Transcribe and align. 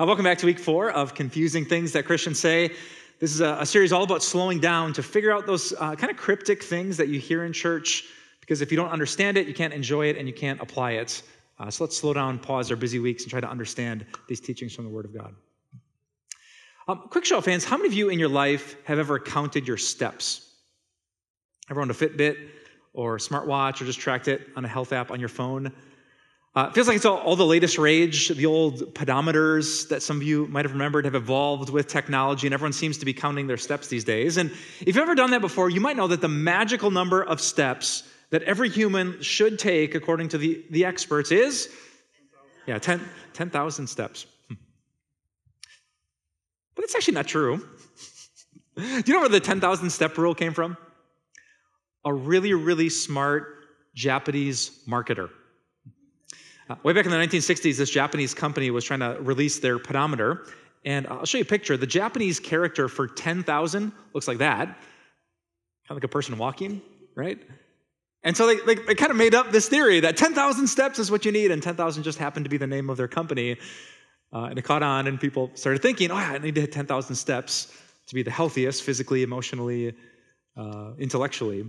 Uh, 0.00 0.04
welcome 0.04 0.24
back 0.24 0.38
to 0.38 0.46
week 0.46 0.58
four 0.58 0.90
of 0.90 1.14
Confusing 1.14 1.64
Things 1.64 1.92
That 1.92 2.04
Christians 2.04 2.40
Say. 2.40 2.72
This 3.20 3.32
is 3.32 3.40
a, 3.40 3.58
a 3.60 3.64
series 3.64 3.92
all 3.92 4.02
about 4.02 4.24
slowing 4.24 4.58
down 4.58 4.92
to 4.94 5.04
figure 5.04 5.30
out 5.30 5.46
those 5.46 5.72
uh, 5.78 5.94
kind 5.94 6.10
of 6.10 6.16
cryptic 6.16 6.64
things 6.64 6.96
that 6.96 7.06
you 7.06 7.20
hear 7.20 7.44
in 7.44 7.52
church, 7.52 8.02
because 8.40 8.60
if 8.60 8.72
you 8.72 8.76
don't 8.76 8.90
understand 8.90 9.38
it, 9.38 9.46
you 9.46 9.54
can't 9.54 9.72
enjoy 9.72 10.06
it 10.06 10.16
and 10.16 10.26
you 10.26 10.34
can't 10.34 10.60
apply 10.60 10.94
it. 10.94 11.22
Uh, 11.60 11.70
so 11.70 11.84
let's 11.84 11.96
slow 11.96 12.12
down, 12.12 12.40
pause 12.40 12.72
our 12.72 12.76
busy 12.76 12.98
weeks, 12.98 13.22
and 13.22 13.30
try 13.30 13.40
to 13.40 13.48
understand 13.48 14.04
these 14.26 14.40
teachings 14.40 14.74
from 14.74 14.84
the 14.84 14.90
Word 14.90 15.04
of 15.04 15.14
God. 15.14 15.32
Um, 16.88 17.06
quick 17.08 17.24
show 17.24 17.38
of 17.38 17.46
hands 17.46 17.64
how 17.64 17.76
many 17.76 17.86
of 17.86 17.94
you 17.94 18.08
in 18.08 18.18
your 18.18 18.28
life 18.28 18.74
have 18.86 18.98
ever 18.98 19.20
counted 19.20 19.64
your 19.68 19.76
steps? 19.76 20.54
Ever 21.70 21.80
owned 21.80 21.92
a 21.92 21.94
Fitbit 21.94 22.48
or 22.94 23.18
smartwatch 23.18 23.80
or 23.80 23.84
just 23.84 24.00
tracked 24.00 24.26
it 24.26 24.48
on 24.56 24.64
a 24.64 24.68
health 24.68 24.92
app 24.92 25.12
on 25.12 25.20
your 25.20 25.28
phone? 25.28 25.72
Uh, 26.54 26.70
feels 26.70 26.86
like 26.86 26.94
it's 26.94 27.04
all, 27.04 27.16
all, 27.18 27.34
the 27.34 27.44
latest 27.44 27.78
rage. 27.78 28.28
The 28.28 28.46
old 28.46 28.94
pedometers 28.94 29.88
that 29.88 30.02
some 30.02 30.18
of 30.18 30.22
you 30.22 30.46
might 30.46 30.64
have 30.64 30.70
remembered 30.70 31.04
have 31.04 31.16
evolved 31.16 31.68
with 31.68 31.88
technology, 31.88 32.46
and 32.46 32.54
everyone 32.54 32.72
seems 32.72 32.96
to 32.98 33.04
be 33.04 33.12
counting 33.12 33.48
their 33.48 33.56
steps 33.56 33.88
these 33.88 34.04
days. 34.04 34.36
And 34.36 34.52
if 34.80 34.86
you've 34.86 34.98
ever 34.98 35.16
done 35.16 35.32
that 35.32 35.40
before, 35.40 35.68
you 35.68 35.80
might 35.80 35.96
know 35.96 36.06
that 36.06 36.20
the 36.20 36.28
magical 36.28 36.92
number 36.92 37.24
of 37.24 37.40
steps 37.40 38.04
that 38.30 38.42
every 38.44 38.68
human 38.68 39.20
should 39.20 39.58
take, 39.58 39.96
according 39.96 40.28
to 40.28 40.38
the, 40.38 40.64
the 40.70 40.84
experts, 40.84 41.32
is 41.32 41.70
yeah, 42.66 42.78
10,000 42.78 43.08
10, 43.32 43.86
steps. 43.88 44.26
Hmm. 44.46 44.54
But 46.76 46.84
it's 46.84 46.94
actually 46.94 47.14
not 47.14 47.26
true. 47.26 47.66
Do 48.76 49.02
you 49.06 49.12
know 49.12 49.20
where 49.20 49.28
the 49.28 49.40
10,000 49.40 49.90
step 49.90 50.16
rule 50.16 50.36
came 50.36 50.54
from? 50.54 50.76
A 52.04 52.14
really, 52.14 52.54
really 52.54 52.90
smart 52.90 53.66
Japanese 53.94 54.84
marketer. 54.86 55.30
Uh, 56.68 56.76
way 56.82 56.92
back 56.94 57.04
in 57.04 57.10
the 57.10 57.18
1960s, 57.18 57.76
this 57.76 57.90
Japanese 57.90 58.32
company 58.32 58.70
was 58.70 58.84
trying 58.84 59.00
to 59.00 59.18
release 59.20 59.58
their 59.58 59.78
pedometer. 59.78 60.46
And 60.84 61.06
I'll 61.06 61.26
show 61.26 61.38
you 61.38 61.42
a 61.42 61.46
picture. 61.46 61.76
The 61.76 61.86
Japanese 61.86 62.40
character 62.40 62.88
for 62.88 63.06
10,000 63.06 63.92
looks 64.12 64.28
like 64.28 64.38
that, 64.38 64.66
kind 64.66 64.76
of 65.90 65.96
like 65.96 66.04
a 66.04 66.08
person 66.08 66.38
walking, 66.38 66.80
right? 67.14 67.38
And 68.22 68.36
so 68.36 68.46
they, 68.46 68.56
they, 68.56 68.74
they 68.74 68.94
kind 68.94 69.10
of 69.10 69.16
made 69.16 69.34
up 69.34 69.50
this 69.50 69.68
theory 69.68 70.00
that 70.00 70.16
10,000 70.16 70.66
steps 70.66 70.98
is 70.98 71.10
what 71.10 71.26
you 71.26 71.32
need, 71.32 71.50
and 71.50 71.62
10,000 71.62 72.02
just 72.02 72.18
happened 72.18 72.44
to 72.46 72.50
be 72.50 72.56
the 72.56 72.66
name 72.66 72.88
of 72.88 72.96
their 72.96 73.08
company. 73.08 73.58
Uh, 74.32 74.44
and 74.44 74.58
it 74.58 74.62
caught 74.62 74.82
on, 74.82 75.06
and 75.06 75.20
people 75.20 75.50
started 75.54 75.82
thinking, 75.82 76.10
oh, 76.10 76.16
I 76.16 76.38
need 76.38 76.54
to 76.54 76.62
hit 76.62 76.72
10,000 76.72 77.14
steps 77.14 77.72
to 78.06 78.14
be 78.14 78.22
the 78.22 78.30
healthiest 78.30 78.82
physically, 78.82 79.22
emotionally, 79.22 79.94
uh, 80.56 80.92
intellectually. 80.98 81.66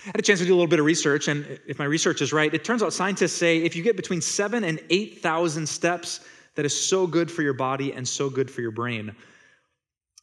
I 0.00 0.08
had 0.08 0.18
a 0.18 0.22
chance 0.22 0.40
to 0.40 0.46
do 0.46 0.52
a 0.52 0.56
little 0.56 0.68
bit 0.68 0.78
of 0.78 0.84
research, 0.84 1.28
and 1.28 1.58
if 1.66 1.78
my 1.78 1.84
research 1.84 2.20
is 2.20 2.32
right, 2.32 2.52
it 2.52 2.64
turns 2.64 2.82
out 2.82 2.92
scientists 2.92 3.32
say 3.32 3.58
if 3.58 3.74
you 3.74 3.82
get 3.82 3.96
between 3.96 4.20
seven 4.20 4.62
and 4.62 4.80
8,000 4.90 5.66
steps, 5.66 6.20
that 6.54 6.64
is 6.64 6.78
so 6.78 7.06
good 7.06 7.30
for 7.30 7.42
your 7.42 7.54
body 7.54 7.92
and 7.92 8.06
so 8.06 8.30
good 8.30 8.50
for 8.50 8.60
your 8.60 8.70
brain. 8.70 9.14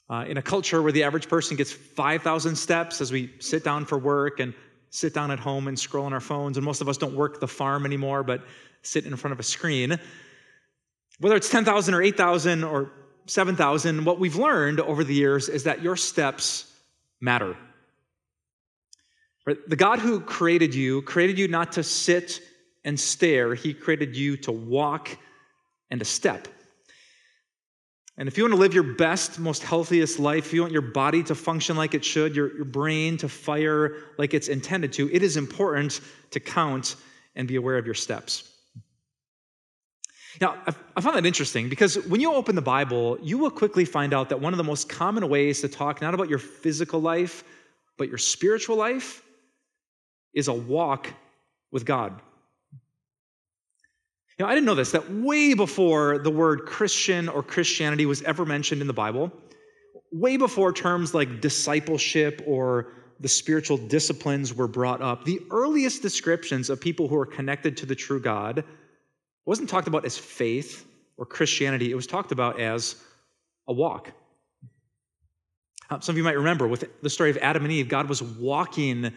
Uh, 0.09 0.25
in 0.27 0.37
a 0.37 0.41
culture 0.41 0.81
where 0.81 0.91
the 0.91 1.03
average 1.03 1.27
person 1.27 1.57
gets 1.57 1.71
5,000 1.71 2.55
steps 2.55 3.01
as 3.01 3.11
we 3.11 3.33
sit 3.39 3.63
down 3.63 3.85
for 3.85 3.97
work 3.97 4.39
and 4.39 4.53
sit 4.89 5.13
down 5.13 5.31
at 5.31 5.39
home 5.39 5.67
and 5.67 5.77
scroll 5.77 6.05
on 6.05 6.13
our 6.13 6.19
phones, 6.19 6.57
and 6.57 6.65
most 6.65 6.81
of 6.81 6.87
us 6.87 6.97
don't 6.97 7.15
work 7.15 7.39
the 7.39 7.47
farm 7.47 7.85
anymore, 7.85 8.23
but 8.23 8.43
sit 8.83 9.05
in 9.05 9.15
front 9.15 9.31
of 9.31 9.39
a 9.39 9.43
screen. 9.43 9.97
Whether 11.19 11.35
it's 11.35 11.49
10,000 11.49 11.93
or 11.93 12.01
8,000 12.01 12.63
or 12.63 12.91
7,000, 13.25 14.05
what 14.05 14.19
we've 14.19 14.35
learned 14.35 14.79
over 14.79 15.03
the 15.03 15.13
years 15.13 15.49
is 15.49 15.63
that 15.63 15.81
your 15.81 15.95
steps 15.95 16.71
matter. 17.21 17.57
The 19.45 19.75
God 19.75 19.99
who 19.99 20.21
created 20.21 20.73
you 20.73 21.01
created 21.01 21.37
you 21.37 21.47
not 21.47 21.73
to 21.73 21.83
sit 21.83 22.41
and 22.85 22.99
stare, 22.99 23.55
He 23.55 23.73
created 23.73 24.15
you 24.15 24.37
to 24.37 24.51
walk 24.51 25.17
and 25.89 25.99
to 25.99 26.05
step. 26.05 26.47
And 28.17 28.27
if 28.27 28.37
you 28.37 28.43
want 28.43 28.53
to 28.53 28.59
live 28.59 28.75
your 28.75 28.83
best, 28.83 29.39
most 29.39 29.63
healthiest 29.63 30.19
life, 30.19 30.47
if 30.47 30.53
you 30.53 30.61
want 30.61 30.71
your 30.71 30.83
body 30.83 31.23
to 31.23 31.35
function 31.35 31.75
like 31.75 31.95
it 31.95 32.05
should, 32.05 32.35
your, 32.35 32.55
your 32.55 32.65
brain 32.65 33.17
to 33.17 33.27
fire 33.27 33.97
like 34.19 34.35
it's 34.35 34.49
intended 34.49 34.93
to, 34.93 35.11
it 35.11 35.23
is 35.23 35.35
important 35.35 35.99
to 36.31 36.39
count 36.39 36.95
and 37.35 37.47
be 37.47 37.55
aware 37.55 37.77
of 37.77 37.85
your 37.85 37.95
steps. 37.95 38.49
Now, 40.39 40.57
I 40.95 41.01
found 41.01 41.15
that 41.15 41.25
interesting 41.25 41.69
because 41.69 41.95
when 42.07 42.21
you 42.21 42.33
open 42.33 42.55
the 42.55 42.61
Bible, 42.61 43.17
you 43.21 43.37
will 43.37 43.51
quickly 43.51 43.85
find 43.85 44.13
out 44.13 44.29
that 44.29 44.39
one 44.39 44.53
of 44.53 44.57
the 44.57 44.63
most 44.63 44.89
common 44.89 45.27
ways 45.27 45.61
to 45.61 45.67
talk 45.67 46.01
not 46.01 46.13
about 46.13 46.29
your 46.29 46.39
physical 46.39 47.01
life, 47.01 47.43
but 47.97 48.09
your 48.09 48.17
spiritual 48.17 48.75
life 48.75 49.22
is 50.33 50.47
a 50.47 50.53
walk 50.53 51.07
with 51.71 51.85
God. 51.85 52.19
Know, 54.39 54.47
I 54.47 54.55
didn't 54.55 54.65
know 54.65 54.75
this, 54.75 54.91
that 54.91 55.11
way 55.11 55.53
before 55.53 56.17
the 56.17 56.31
word 56.31 56.65
Christian 56.65 57.29
or 57.29 57.43
Christianity 57.43 58.05
was 58.05 58.21
ever 58.23 58.45
mentioned 58.45 58.81
in 58.81 58.87
the 58.87 58.93
Bible, 58.93 59.31
way 60.11 60.37
before 60.37 60.73
terms 60.73 61.13
like 61.13 61.39
discipleship 61.39 62.41
or 62.45 62.93
the 63.19 63.29
spiritual 63.29 63.77
disciplines 63.77 64.53
were 64.53 64.67
brought 64.67 65.01
up, 65.01 65.23
the 65.23 65.39
earliest 65.51 66.01
descriptions 66.01 66.69
of 66.69 66.81
people 66.81 67.07
who 67.07 67.15
are 67.15 67.25
connected 67.25 67.77
to 67.77 67.85
the 67.85 67.95
true 67.95 68.19
God 68.19 68.63
wasn't 69.45 69.69
talked 69.69 69.87
about 69.87 70.03
as 70.03 70.17
faith 70.17 70.85
or 71.17 71.25
Christianity, 71.25 71.91
it 71.91 71.95
was 71.95 72.07
talked 72.07 72.31
about 72.31 72.59
as 72.59 72.95
a 73.67 73.73
walk. 73.73 74.11
Uh, 75.89 75.99
some 75.99 76.13
of 76.13 76.17
you 76.17 76.23
might 76.23 76.37
remember 76.37 76.67
with 76.67 77.01
the 77.01 77.09
story 77.09 77.29
of 77.29 77.37
Adam 77.37 77.63
and 77.63 77.71
Eve, 77.71 77.87
God 77.87 78.09
was 78.09 78.21
walking 78.21 79.13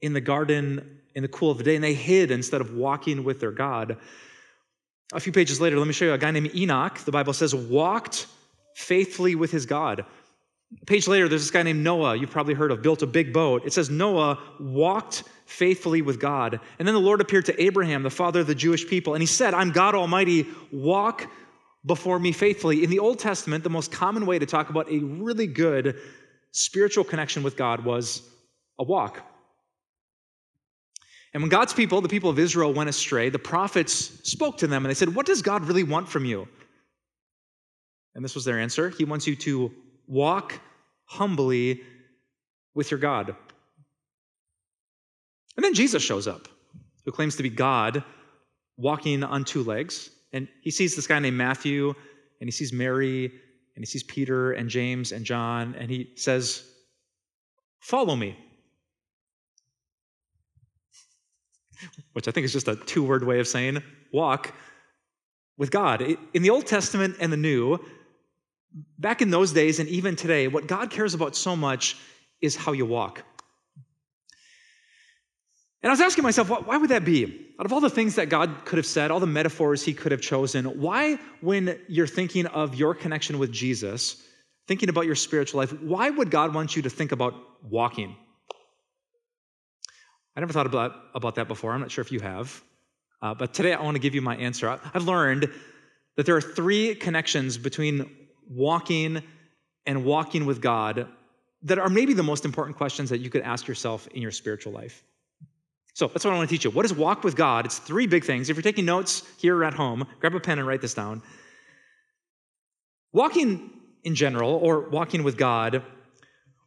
in 0.00 0.12
the 0.12 0.20
garden 0.20 1.00
in 1.14 1.22
the 1.22 1.28
cool 1.28 1.50
of 1.50 1.58
the 1.58 1.64
day, 1.64 1.74
and 1.74 1.82
they 1.82 1.94
hid 1.94 2.30
instead 2.30 2.60
of 2.60 2.74
walking 2.74 3.24
with 3.24 3.40
their 3.40 3.50
God. 3.50 3.96
A 5.12 5.20
few 5.20 5.32
pages 5.32 5.60
later, 5.60 5.78
let 5.78 5.86
me 5.86 5.92
show 5.92 6.04
you 6.04 6.12
a 6.12 6.18
guy 6.18 6.30
named 6.30 6.54
Enoch, 6.54 6.98
the 6.98 7.12
Bible 7.12 7.32
says, 7.32 7.54
walked 7.54 8.26
faithfully 8.74 9.34
with 9.34 9.50
his 9.50 9.66
God. 9.66 10.04
A 10.80 10.84
page 10.84 11.08
later, 11.08 11.28
there's 11.28 11.42
this 11.42 11.50
guy 11.50 11.62
named 11.62 11.82
Noah, 11.82 12.14
you've 12.14 12.30
probably 12.30 12.54
heard 12.54 12.70
of, 12.70 12.82
built 12.82 13.02
a 13.02 13.06
big 13.06 13.32
boat. 13.32 13.64
It 13.64 13.72
says 13.72 13.88
Noah 13.88 14.38
walked 14.60 15.24
faithfully 15.46 16.02
with 16.02 16.20
God. 16.20 16.60
And 16.78 16.86
then 16.86 16.94
the 16.94 17.00
Lord 17.00 17.22
appeared 17.22 17.46
to 17.46 17.60
Abraham, 17.60 18.02
the 18.02 18.10
father 18.10 18.40
of 18.40 18.46
the 18.46 18.54
Jewish 18.54 18.86
people, 18.86 19.14
and 19.14 19.22
he 19.22 19.26
said, 19.26 19.54
I'm 19.54 19.72
God 19.72 19.94
Almighty, 19.94 20.46
walk 20.70 21.26
before 21.86 22.18
me 22.18 22.32
faithfully. 22.32 22.84
In 22.84 22.90
the 22.90 22.98
Old 22.98 23.18
Testament, 23.18 23.64
the 23.64 23.70
most 23.70 23.90
common 23.90 24.26
way 24.26 24.38
to 24.38 24.46
talk 24.46 24.68
about 24.68 24.90
a 24.90 24.98
really 24.98 25.46
good 25.46 25.98
spiritual 26.52 27.04
connection 27.04 27.42
with 27.42 27.56
God 27.56 27.84
was 27.84 28.22
a 28.78 28.84
walk. 28.84 29.22
And 31.38 31.44
when 31.44 31.50
God's 31.50 31.72
people, 31.72 32.00
the 32.00 32.08
people 32.08 32.30
of 32.30 32.38
Israel, 32.40 32.74
went 32.74 32.90
astray, 32.90 33.28
the 33.28 33.38
prophets 33.38 33.92
spoke 34.28 34.58
to 34.58 34.66
them 34.66 34.84
and 34.84 34.90
they 34.90 34.94
said, 34.94 35.14
What 35.14 35.24
does 35.24 35.40
God 35.40 35.66
really 35.66 35.84
want 35.84 36.08
from 36.08 36.24
you? 36.24 36.48
And 38.16 38.24
this 38.24 38.34
was 38.34 38.44
their 38.44 38.58
answer 38.58 38.90
He 38.90 39.04
wants 39.04 39.24
you 39.28 39.36
to 39.36 39.70
walk 40.08 40.58
humbly 41.04 41.82
with 42.74 42.90
your 42.90 42.98
God. 42.98 43.36
And 45.56 45.64
then 45.64 45.74
Jesus 45.74 46.02
shows 46.02 46.26
up, 46.26 46.48
who 47.04 47.12
claims 47.12 47.36
to 47.36 47.44
be 47.44 47.50
God, 47.50 48.02
walking 48.76 49.22
on 49.22 49.44
two 49.44 49.62
legs. 49.62 50.10
And 50.32 50.48
he 50.62 50.72
sees 50.72 50.96
this 50.96 51.06
guy 51.06 51.20
named 51.20 51.36
Matthew, 51.36 51.94
and 52.40 52.48
he 52.48 52.50
sees 52.50 52.72
Mary, 52.72 53.26
and 53.26 53.84
he 53.84 53.86
sees 53.86 54.02
Peter 54.02 54.50
and 54.54 54.68
James 54.68 55.12
and 55.12 55.24
John, 55.24 55.76
and 55.78 55.88
he 55.88 56.10
says, 56.16 56.64
Follow 57.78 58.16
me. 58.16 58.36
Which 62.12 62.28
I 62.28 62.30
think 62.30 62.44
is 62.44 62.52
just 62.52 62.68
a 62.68 62.76
two 62.76 63.02
word 63.02 63.24
way 63.24 63.40
of 63.40 63.48
saying 63.48 63.82
walk 64.12 64.52
with 65.56 65.70
God. 65.70 66.02
In 66.32 66.42
the 66.42 66.50
Old 66.50 66.66
Testament 66.66 67.16
and 67.20 67.32
the 67.32 67.36
New, 67.36 67.78
back 68.98 69.22
in 69.22 69.30
those 69.30 69.52
days 69.52 69.80
and 69.80 69.88
even 69.88 70.16
today, 70.16 70.48
what 70.48 70.66
God 70.66 70.90
cares 70.90 71.14
about 71.14 71.36
so 71.36 71.56
much 71.56 71.96
is 72.40 72.56
how 72.56 72.72
you 72.72 72.86
walk. 72.86 73.22
And 75.82 75.90
I 75.90 75.92
was 75.92 76.00
asking 76.00 76.24
myself, 76.24 76.48
why 76.50 76.76
would 76.76 76.90
that 76.90 77.04
be? 77.04 77.46
Out 77.60 77.66
of 77.66 77.72
all 77.72 77.80
the 77.80 77.90
things 77.90 78.16
that 78.16 78.28
God 78.28 78.64
could 78.64 78.78
have 78.78 78.86
said, 78.86 79.10
all 79.10 79.20
the 79.20 79.26
metaphors 79.26 79.84
he 79.84 79.94
could 79.94 80.10
have 80.10 80.20
chosen, 80.20 80.64
why, 80.80 81.18
when 81.40 81.78
you're 81.88 82.06
thinking 82.06 82.46
of 82.46 82.74
your 82.74 82.94
connection 82.94 83.38
with 83.38 83.52
Jesus, 83.52 84.20
thinking 84.66 84.88
about 84.88 85.06
your 85.06 85.14
spiritual 85.14 85.58
life, 85.58 85.72
why 85.80 86.10
would 86.10 86.30
God 86.30 86.52
want 86.52 86.74
you 86.74 86.82
to 86.82 86.90
think 86.90 87.12
about 87.12 87.34
walking? 87.62 88.16
I 90.38 90.40
never 90.40 90.52
thought 90.52 90.66
about, 90.66 90.94
about 91.16 91.34
that 91.34 91.48
before. 91.48 91.72
I'm 91.72 91.80
not 91.80 91.90
sure 91.90 92.02
if 92.02 92.12
you 92.12 92.20
have. 92.20 92.62
Uh, 93.20 93.34
but 93.34 93.52
today 93.52 93.72
I 93.72 93.82
want 93.82 93.96
to 93.96 93.98
give 93.98 94.14
you 94.14 94.22
my 94.22 94.36
answer. 94.36 94.68
I've 94.68 95.02
learned 95.02 95.50
that 96.16 96.26
there 96.26 96.36
are 96.36 96.40
three 96.40 96.94
connections 96.94 97.58
between 97.58 98.08
walking 98.48 99.20
and 99.84 100.04
walking 100.04 100.46
with 100.46 100.60
God 100.60 101.08
that 101.62 101.80
are 101.80 101.88
maybe 101.88 102.14
the 102.14 102.22
most 102.22 102.44
important 102.44 102.76
questions 102.76 103.10
that 103.10 103.18
you 103.18 103.30
could 103.30 103.42
ask 103.42 103.66
yourself 103.66 104.06
in 104.14 104.22
your 104.22 104.30
spiritual 104.30 104.72
life. 104.72 105.02
So 105.94 106.06
that's 106.06 106.24
what 106.24 106.32
I 106.32 106.36
want 106.36 106.48
to 106.48 106.54
teach 106.54 106.64
you. 106.64 106.70
What 106.70 106.84
is 106.84 106.94
walk 106.94 107.24
with 107.24 107.34
God? 107.34 107.66
It's 107.66 107.78
three 107.80 108.06
big 108.06 108.22
things. 108.22 108.48
If 108.48 108.54
you're 108.54 108.62
taking 108.62 108.84
notes 108.84 109.24
here 109.38 109.56
or 109.56 109.64
at 109.64 109.74
home, 109.74 110.06
grab 110.20 110.36
a 110.36 110.38
pen 110.38 110.60
and 110.60 110.68
write 110.68 110.82
this 110.82 110.94
down. 110.94 111.20
Walking 113.12 113.70
in 114.04 114.14
general, 114.14 114.52
or 114.52 114.88
walking 114.88 115.24
with 115.24 115.36
God, 115.36 115.82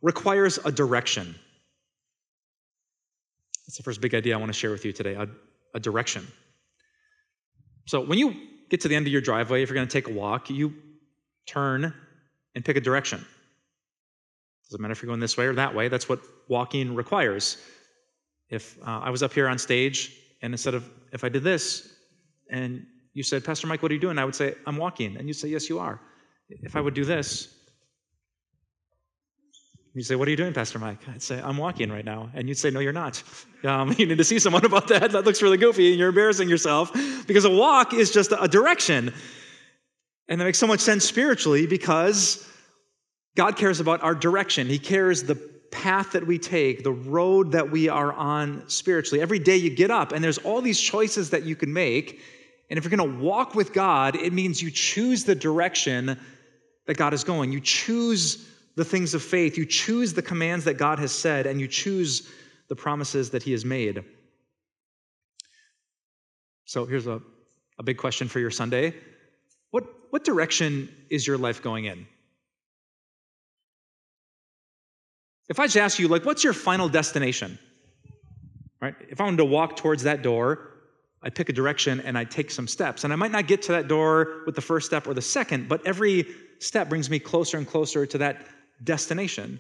requires 0.02 0.60
a 0.66 0.74
direction. 0.74 1.36
That's 3.66 3.78
the 3.78 3.84
first 3.84 4.02
big 4.02 4.16
idea 4.16 4.36
I 4.36 4.38
want 4.38 4.52
to 4.52 4.58
share 4.58 4.72
with 4.72 4.86
you 4.86 4.92
today 4.92 5.14
a, 5.14 5.28
a 5.74 5.80
direction. 5.80 6.28
So, 7.86 8.02
when 8.02 8.18
you 8.18 8.36
get 8.70 8.82
to 8.82 8.88
the 8.88 8.96
end 8.96 9.08
of 9.08 9.12
your 9.12 9.22
driveway, 9.22 9.64
if 9.64 9.70
you're 9.70 9.76
going 9.76 9.88
to 9.88 9.92
take 9.92 10.08
a 10.08 10.14
walk, 10.14 10.50
you 10.50 10.74
turn 11.46 11.94
and 12.56 12.64
pick 12.64 12.78
a 12.78 12.82
direction. 12.82 13.26
Doesn't 14.70 14.82
matter 14.82 14.94
if 14.94 15.02
you're 15.02 15.08
going 15.08 15.20
this 15.20 15.36
way 15.36 15.46
or 15.46 15.54
that 15.56 15.76
way, 15.76 15.90
that's 15.90 16.08
what 16.08 16.22
walking 16.48 16.96
requires. 16.96 17.58
If 18.50 18.78
uh, 18.86 19.00
I 19.00 19.10
was 19.10 19.24
up 19.24 19.34
here 19.34 19.48
on 19.48 19.58
stage 19.58 20.16
and 20.42 20.54
instead 20.54 20.74
of, 20.74 20.90
if 21.12 21.24
I 21.24 21.30
did 21.30 21.44
this 21.44 21.94
and 22.50 22.86
you 23.14 23.24
said, 23.24 23.44
Pastor 23.44 23.68
Mike, 23.68 23.82
what 23.82 23.92
are 23.92 23.96
you 23.96 24.00
doing? 24.00 24.18
I 24.18 24.26
would 24.26 24.36
say, 24.36 24.56
I'm 24.66 24.78
walking. 24.78 25.18
And 25.18 25.28
you'd 25.28 25.36
say, 25.36 25.50
Yes, 25.50 25.70
you 25.70 25.80
are. 25.80 26.00
If 26.50 26.76
I 26.76 26.82
would 26.82 26.94
do 26.94 27.06
this, 27.06 27.54
you'd 29.94 30.06
say, 30.06 30.16
What 30.16 30.28
are 30.28 30.32
you 30.32 30.38
doing, 30.38 30.54
Pastor 30.54 30.80
Mike? 30.80 31.00
I'd 31.10 31.22
say, 31.22 31.42
I'm 31.42 31.58
walking 31.58 31.92
right 31.92 32.06
now. 32.06 32.30
And 32.34 32.48
you'd 32.48 32.58
say, 32.58 32.72
No, 32.72 32.80
you're 32.80 32.94
not. 32.94 33.22
Um, 33.64 33.94
you 33.98 34.06
need 34.06 34.18
to 34.18 34.24
see 34.24 34.40
someone 34.40 34.66
about 34.66 34.88
that. 34.90 35.12
That 35.12 35.26
looks 35.26 35.42
really 35.42 35.58
goofy 35.58 35.90
and 35.92 36.00
you're 36.00 36.10
embarrassing 36.10 36.50
yourself 36.50 36.92
because 37.28 37.46
a 37.46 37.50
walk 37.50 37.94
is 37.94 38.12
just 38.12 38.34
a 38.38 38.48
direction. 38.48 39.14
And 40.28 40.40
that 40.40 40.46
makes 40.46 40.60
so 40.60 40.68
much 40.68 40.80
sense 40.80 41.04
spiritually 41.04 41.68
because 41.68 42.48
God 43.36 43.58
cares 43.58 43.80
about 43.80 44.02
our 44.04 44.16
direction. 44.16 44.68
He 44.68 44.80
cares 44.80 45.24
the 45.24 45.36
path 45.72 46.12
that 46.12 46.28
we 46.28 46.38
take, 46.38 46.84
the 46.84 46.92
road 46.92 47.54
that 47.54 47.72
we 47.72 47.90
are 47.90 48.14
on 48.14 48.68
spiritually. 48.70 49.22
Every 49.22 49.40
day 49.40 49.58
you 49.58 49.70
get 49.70 49.90
up, 49.90 50.12
and 50.12 50.24
there's 50.24 50.38
all 50.38 50.62
these 50.62 50.80
choices 50.80 51.30
that 51.32 51.44
you 51.44 51.56
can 51.56 51.72
make. 51.74 52.22
And 52.70 52.78
if 52.78 52.84
you're 52.84 52.96
going 52.96 53.12
to 53.12 53.20
walk 53.20 53.56
with 53.56 53.74
God, 53.74 54.16
it 54.16 54.34
means 54.34 54.62
you 54.62 54.72
choose 54.72 55.24
the 55.24 55.36
direction 55.36 56.20
that 56.88 56.98
God 56.98 57.14
is 57.14 57.24
going. 57.24 57.52
You 57.52 57.62
choose 57.62 58.48
the 58.76 58.86
things 58.86 59.14
of 59.14 59.22
faith, 59.22 59.58
you 59.58 59.66
choose 59.66 60.14
the 60.14 60.22
commands 60.22 60.66
that 60.66 60.76
God 60.76 61.00
has 61.00 61.12
said, 61.12 61.46
and 61.46 61.60
you 61.60 61.68
choose 61.68 62.30
the 62.70 62.76
promises 62.76 63.30
that 63.32 63.44
He 63.44 63.52
has 63.52 63.66
made. 63.66 64.04
So 66.66 66.86
here's 66.86 67.08
a, 67.08 67.22
a 67.80 67.84
big 67.84 67.98
question 67.98 68.28
for 68.28 68.40
your 68.40 68.52
Sunday. 68.52 68.96
What, 69.72 69.84
what 70.10 70.24
direction 70.24 70.90
is 71.10 71.28
your 71.28 71.38
life 71.38 71.62
going 71.62 71.86
in? 71.86 72.08
If 75.50 75.60
I 75.60 75.66
just 75.66 75.78
ask 75.78 76.00
you, 76.00 76.08
like, 76.08 76.24
what's 76.24 76.46
your 76.46 76.54
final 76.54 76.88
destination? 76.88 77.60
Right? 78.82 78.96
If 79.10 79.20
I 79.20 79.26
wanted 79.26 79.38
to 79.38 79.46
walk 79.46 79.76
towards 79.76 80.04
that 80.04 80.22
door, 80.22 80.70
I 81.22 81.30
pick 81.30 81.50
a 81.50 81.54
direction 81.54 82.00
and 82.00 82.18
I 82.18 82.24
take 82.24 82.50
some 82.50 82.68
steps. 82.68 83.04
And 83.04 83.12
I 83.12 83.16
might 83.18 83.32
not 83.32 83.48
get 83.48 83.62
to 83.64 83.74
that 83.74 83.88
door 83.88 84.44
with 84.46 84.56
the 84.56 84.62
first 84.62 84.88
step 84.88 85.08
or 85.08 85.14
the 85.14 85.22
second, 85.22 85.68
but 85.68 85.86
every 85.86 86.26
step 86.60 86.90
brings 86.90 87.10
me 87.10 87.20
closer 87.20 87.58
and 87.58 87.68
closer 87.68 88.06
to 88.06 88.18
that 88.20 88.48
destination. 88.84 89.60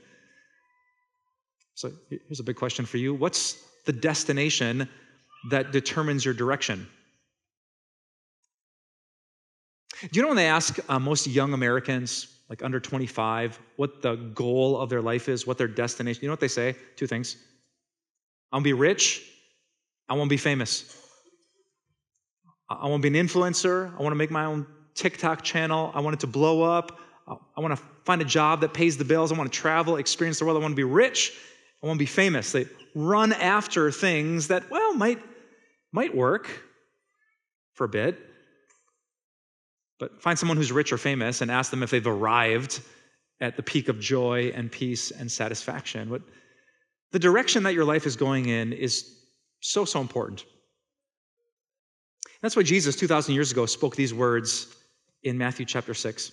So 1.75 1.91
here's 2.09 2.39
a 2.39 2.43
big 2.43 2.55
question 2.55 2.85
for 2.85 2.97
you 2.97 3.13
What's 3.13 3.63
the 3.85 3.93
destination 3.93 4.87
that 5.49 5.71
determines 5.71 6.23
your 6.23 6.33
direction? 6.33 6.87
Do 10.01 10.09
you 10.13 10.21
know 10.21 10.29
when 10.29 10.37
they 10.37 10.47
ask 10.47 10.79
uh, 10.89 10.97
most 10.97 11.27
young 11.27 11.53
Americans, 11.53 12.27
like 12.49 12.63
under 12.63 12.79
25, 12.79 13.59
what 13.75 14.01
the 14.01 14.15
goal 14.15 14.79
of 14.79 14.89
their 14.89 15.01
life 15.01 15.29
is, 15.29 15.45
what 15.45 15.59
their 15.59 15.67
destination? 15.67 16.21
You 16.23 16.27
know 16.27 16.33
what 16.33 16.39
they 16.39 16.47
say? 16.47 16.75
Two 16.95 17.05
things. 17.05 17.37
I 18.51 18.55
want 18.55 18.63
to 18.63 18.69
be 18.69 18.73
rich. 18.73 19.23
I 20.09 20.15
want 20.15 20.27
to 20.27 20.33
be 20.33 20.37
famous. 20.37 20.97
I 22.69 22.87
want 22.87 23.03
to 23.03 23.09
be 23.09 23.19
an 23.19 23.27
influencer. 23.27 23.91
I 23.97 24.01
want 24.01 24.11
to 24.11 24.17
make 24.17 24.31
my 24.31 24.45
own 24.45 24.65
TikTok 24.95 25.43
channel. 25.43 25.91
I 25.93 25.99
want 25.99 26.15
it 26.15 26.19
to 26.21 26.27
blow 26.27 26.63
up. 26.63 26.99
I 27.55 27.61
want 27.61 27.75
to 27.77 27.83
find 28.03 28.21
a 28.21 28.25
job 28.25 28.61
that 28.61 28.73
pays 28.73 28.97
the 28.97 29.05
bills. 29.05 29.31
I 29.31 29.37
want 29.37 29.51
to 29.51 29.59
travel, 29.59 29.97
experience 29.97 30.39
the 30.39 30.45
world. 30.45 30.57
I 30.57 30.61
want 30.61 30.73
to 30.73 30.75
be 30.75 30.83
rich. 30.83 31.33
I 31.81 31.87
want 31.87 31.97
to 31.97 32.01
be 32.01 32.07
famous. 32.07 32.51
They 32.51 32.65
run 32.95 33.33
after 33.33 33.91
things 33.91 34.47
that, 34.47 34.69
well, 34.69 34.93
might, 34.93 35.19
might 35.91 36.15
work 36.15 36.49
for 37.73 37.85
a 37.85 37.89
bit. 37.89 38.19
But 39.99 40.21
find 40.21 40.37
someone 40.37 40.57
who's 40.57 40.71
rich 40.71 40.91
or 40.91 40.97
famous 40.97 41.41
and 41.41 41.51
ask 41.51 41.71
them 41.71 41.83
if 41.83 41.91
they've 41.91 42.05
arrived 42.05 42.81
at 43.39 43.55
the 43.55 43.63
peak 43.63 43.87
of 43.87 43.99
joy 43.99 44.51
and 44.55 44.71
peace 44.71 45.11
and 45.11 45.31
satisfaction. 45.31 46.09
What, 46.09 46.21
the 47.11 47.19
direction 47.19 47.63
that 47.63 47.73
your 47.73 47.85
life 47.85 48.05
is 48.05 48.15
going 48.15 48.47
in 48.47 48.73
is 48.73 49.19
so, 49.59 49.85
so 49.85 50.01
important. 50.01 50.45
That's 52.41 52.55
why 52.55 52.63
Jesus, 52.63 52.95
2,000 52.95 53.33
years 53.33 53.51
ago, 53.51 53.65
spoke 53.65 53.95
these 53.95 54.13
words 54.13 54.75
in 55.23 55.37
Matthew 55.37 55.65
chapter 55.65 55.93
6. 55.93 56.31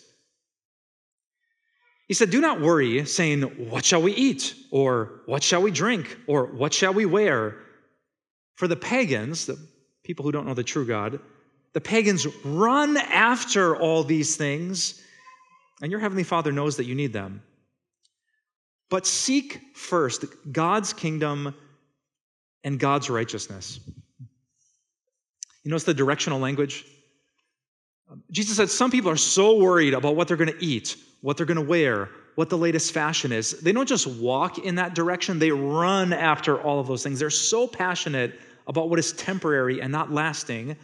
He 2.09 2.15
said, 2.15 2.31
Do 2.31 2.41
not 2.41 2.61
worry, 2.61 3.05
saying, 3.05 3.43
What 3.71 3.85
shall 3.85 4.03
we 4.03 4.13
eat? 4.15 4.55
Or 4.71 5.21
what 5.27 5.43
shall 5.43 5.63
we 5.63 5.71
drink? 5.71 6.19
Or 6.27 6.47
what 6.47 6.73
shall 6.73 6.95
we 6.95 7.07
wear? 7.07 7.57
For 8.57 8.67
the 8.67 8.77
pagans, 8.77 9.47
the 9.47 9.59
people 10.03 10.25
who 10.25 10.33
don't 10.33 10.47
know 10.47 10.55
the 10.55 10.65
true 10.65 10.87
God, 10.87 11.21
the 11.75 11.81
pagans 11.81 12.27
run 12.45 12.97
after 12.97 13.77
all 13.77 14.03
these 14.03 14.37
things, 14.37 15.03
and 15.83 15.93
your 15.93 16.01
heavenly 16.01 16.25
Father 16.25 16.51
knows 16.51 16.79
that 16.79 16.87
you 16.87 16.95
need 16.95 17.13
them. 17.13 17.43
But 18.91 19.07
seek 19.07 19.61
first 19.77 20.25
God's 20.51 20.95
kingdom 20.95 21.55
and 22.65 22.81
God's 22.81 23.11
righteousness. 23.11 23.81
You 25.63 25.71
notice 25.71 25.85
the 25.85 25.95
directional 25.95 26.39
language? 26.39 26.87
Jesus 28.31 28.57
said 28.57 28.71
some 28.71 28.91
people 28.91 29.11
are 29.11 29.17
so 29.17 29.59
worried 29.59 29.93
about 29.93 30.17
what 30.17 30.27
they're 30.27 30.39
going 30.39 30.53
to 30.53 30.65
eat, 30.65 30.97
what 31.20 31.37
they're 31.37 31.47
going 31.47 31.56
to 31.56 31.62
wear, 31.62 32.11
what 32.35 32.49
the 32.49 32.59
latest 32.59 32.93
fashion 32.93 33.32
is. 33.32 33.53
They 33.61 33.73
don't 33.73 33.88
just 33.88 34.06
walk 34.06 34.59
in 34.59 34.76
that 34.76 34.94
direction, 34.94 35.38
they 35.38 35.50
run 35.50 36.12
after 36.12 36.61
all 36.61 36.81
of 36.81 36.87
those 36.87 37.03
things. 37.03 37.19
They're 37.19 37.31
so 37.31 37.67
passionate 37.67 38.38
about 38.67 38.91
what 38.91 38.99
is 38.99 39.12
temporary 39.12 39.81
and 39.81 39.91
not 39.91 40.12
lasting 40.12 40.76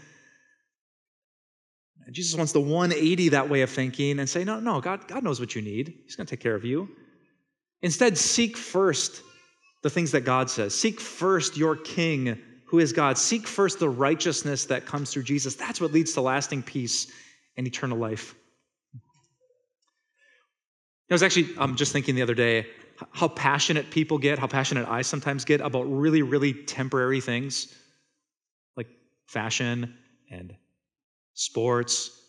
Jesus 2.10 2.36
wants 2.36 2.52
the 2.52 2.60
180 2.60 3.30
that 3.30 3.48
way 3.48 3.62
of 3.62 3.70
thinking 3.70 4.18
and 4.18 4.28
say, 4.28 4.44
no, 4.44 4.60
no, 4.60 4.80
God, 4.80 5.08
God 5.08 5.22
knows 5.24 5.40
what 5.40 5.54
you 5.54 5.62
need. 5.62 5.94
He's 6.04 6.16
going 6.16 6.26
to 6.26 6.30
take 6.30 6.42
care 6.42 6.54
of 6.54 6.64
you. 6.64 6.88
Instead, 7.82 8.18
seek 8.18 8.56
first 8.56 9.22
the 9.82 9.90
things 9.90 10.12
that 10.12 10.22
God 10.22 10.50
says. 10.50 10.74
Seek 10.74 11.00
first 11.00 11.56
your 11.56 11.76
King, 11.76 12.38
who 12.66 12.78
is 12.78 12.92
God. 12.92 13.18
Seek 13.18 13.46
first 13.46 13.78
the 13.78 13.88
righteousness 13.88 14.66
that 14.66 14.86
comes 14.86 15.12
through 15.12 15.24
Jesus. 15.24 15.54
That's 15.54 15.80
what 15.80 15.92
leads 15.92 16.12
to 16.14 16.20
lasting 16.20 16.62
peace 16.62 17.10
and 17.56 17.66
eternal 17.66 17.98
life. 17.98 18.34
I 21.10 21.14
was 21.14 21.22
actually 21.22 21.56
um, 21.58 21.76
just 21.76 21.92
thinking 21.92 22.14
the 22.14 22.22
other 22.22 22.34
day 22.34 22.66
how 23.12 23.28
passionate 23.28 23.90
people 23.90 24.18
get, 24.18 24.38
how 24.38 24.46
passionate 24.46 24.88
I 24.88 25.02
sometimes 25.02 25.44
get 25.44 25.60
about 25.60 25.82
really, 25.84 26.22
really 26.22 26.52
temporary 26.52 27.20
things 27.20 27.74
like 28.76 28.86
fashion 29.26 29.94
and 30.30 30.54
sports, 31.34 32.20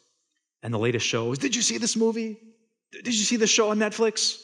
and 0.63 0.74
the 0.74 0.80
latest 0.80 1.06
shows. 1.06 1.38
Did 1.38 1.56
you 1.56 1.62
see 1.62 1.77
this 1.77 1.95
movie? 1.95 2.38
Did 2.92 3.07
you 3.07 3.24
see 3.24 3.38
the 3.38 3.48
show 3.48 3.70
on 3.70 3.77
Netflix? 3.77 4.44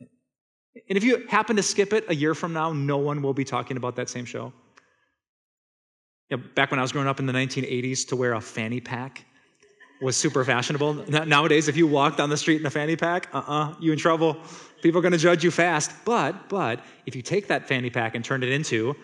And 0.00 0.98
if 0.98 1.02
you 1.02 1.26
happen 1.28 1.56
to 1.56 1.62
skip 1.62 1.92
it 1.92 2.04
a 2.08 2.14
year 2.14 2.34
from 2.34 2.52
now, 2.52 2.72
no 2.72 2.98
one 2.98 3.22
will 3.22 3.34
be 3.34 3.44
talking 3.44 3.76
about 3.76 3.96
that 3.96 4.08
same 4.08 4.24
show. 4.26 4.52
You 6.28 6.36
know, 6.36 6.42
back 6.54 6.70
when 6.70 6.78
I 6.78 6.82
was 6.82 6.92
growing 6.92 7.08
up 7.08 7.18
in 7.18 7.26
the 7.26 7.32
1980s, 7.32 8.06
to 8.08 8.16
wear 8.16 8.34
a 8.34 8.40
fanny 8.40 8.80
pack 8.80 9.24
was 10.00 10.16
super 10.16 10.44
fashionable. 10.44 10.94
Nowadays, 11.08 11.68
if 11.68 11.76
you 11.76 11.86
walk 11.86 12.16
down 12.16 12.30
the 12.30 12.36
street 12.36 12.60
in 12.60 12.66
a 12.66 12.70
fanny 12.70 12.96
pack, 12.96 13.28
uh-uh, 13.32 13.74
you 13.80 13.92
in 13.92 13.98
trouble. 13.98 14.36
People 14.82 14.98
are 14.98 15.02
going 15.02 15.12
to 15.12 15.18
judge 15.18 15.44
you 15.44 15.50
fast. 15.50 15.92
But, 16.04 16.48
but, 16.48 16.80
if 17.06 17.14
you 17.14 17.22
take 17.22 17.48
that 17.48 17.68
fanny 17.68 17.90
pack 17.90 18.14
and 18.14 18.24
turn 18.24 18.42
it 18.42 18.48
into 18.48 18.96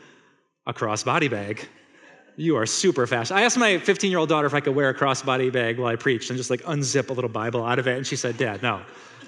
a 0.67 0.73
crossbody 0.73 1.31
bag, 1.31 1.69
you 2.37 2.57
are 2.57 2.67
super 2.67 3.07
fast. 3.07 3.33
I 3.33 3.43
asked 3.43 3.59
my 3.59 3.79
15 3.79 4.11
year 4.11 4.19
old 4.19 4.29
daughter 4.29 4.47
if 4.47 4.55
I 4.55 4.61
could 4.61 4.75
wear 4.75 4.89
a 4.89 4.95
crossbody 4.95 5.53
bag 5.53 5.79
while 5.79 5.89
I 5.89 5.97
preached 5.97 6.31
and 6.31 6.37
just 6.37 6.51
like 6.51 6.63
unzip 6.63 7.11
a 7.11 7.13
little 7.13 7.31
Bible 7.31 7.65
out 7.65 7.79
of 7.79 7.87
it. 7.89 7.97
And 7.97 8.07
she 8.07 8.17
said, 8.17 8.37
Dad, 8.37 8.63
no, 8.63 8.83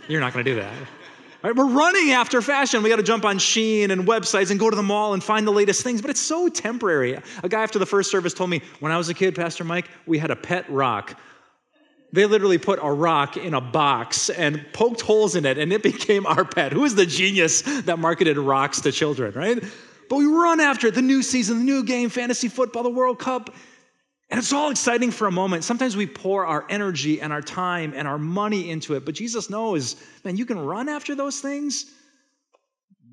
you're 0.08 0.20
not 0.20 0.32
going 0.32 0.44
to 0.44 0.50
do 0.50 0.56
that. 0.60 0.72
Right, 1.40 1.54
we're 1.54 1.66
running 1.66 2.10
after 2.10 2.42
fashion. 2.42 2.82
We 2.82 2.88
got 2.88 2.96
to 2.96 3.02
jump 3.04 3.24
on 3.24 3.38
Shein 3.38 3.90
and 3.90 4.08
websites 4.08 4.50
and 4.50 4.58
go 4.58 4.70
to 4.70 4.74
the 4.74 4.82
mall 4.82 5.14
and 5.14 5.22
find 5.22 5.46
the 5.46 5.52
latest 5.52 5.84
things, 5.84 6.00
but 6.00 6.10
it's 6.10 6.20
so 6.20 6.48
temporary. 6.48 7.16
A 7.44 7.48
guy 7.48 7.62
after 7.62 7.78
the 7.78 7.86
first 7.86 8.10
service 8.10 8.34
told 8.34 8.50
me, 8.50 8.60
when 8.80 8.90
I 8.90 8.98
was 8.98 9.08
a 9.08 9.14
kid, 9.14 9.36
Pastor 9.36 9.62
Mike, 9.62 9.88
we 10.06 10.18
had 10.18 10.32
a 10.32 10.36
pet 10.36 10.68
rock. 10.68 11.16
They 12.12 12.24
literally 12.24 12.58
put 12.58 12.78
a 12.82 12.90
rock 12.90 13.36
in 13.36 13.54
a 13.54 13.60
box 13.60 14.30
and 14.30 14.64
poked 14.72 15.02
holes 15.02 15.36
in 15.36 15.44
it, 15.44 15.58
and 15.58 15.72
it 15.72 15.82
became 15.94 16.26
our 16.26 16.44
pet. 16.44 16.72
Who 16.72 16.84
is 16.84 16.94
the 16.94 17.06
genius 17.06 17.62
that 17.82 17.98
marketed 17.98 18.38
rocks 18.38 18.80
to 18.82 18.92
children, 18.92 19.34
right? 19.34 19.62
But 20.08 20.16
we 20.16 20.24
run 20.24 20.60
after 20.60 20.86
it 20.86 20.94
the 20.94 21.02
new 21.02 21.22
season, 21.22 21.58
the 21.58 21.64
new 21.64 21.84
game, 21.84 22.08
fantasy 22.08 22.48
football, 22.48 22.82
the 22.82 22.90
World 22.90 23.18
Cup. 23.18 23.54
And 24.30 24.38
it's 24.38 24.52
all 24.52 24.70
exciting 24.70 25.10
for 25.10 25.26
a 25.26 25.32
moment. 25.32 25.64
Sometimes 25.64 25.96
we 25.96 26.06
pour 26.06 26.44
our 26.46 26.66
energy 26.68 27.20
and 27.20 27.32
our 27.32 27.40
time 27.40 27.94
and 27.94 28.06
our 28.06 28.18
money 28.18 28.70
into 28.70 28.94
it. 28.94 29.04
But 29.04 29.14
Jesus 29.14 29.48
knows, 29.48 29.96
man, 30.24 30.36
you 30.36 30.44
can 30.44 30.58
run 30.58 30.88
after 30.88 31.14
those 31.14 31.40
things, 31.40 31.86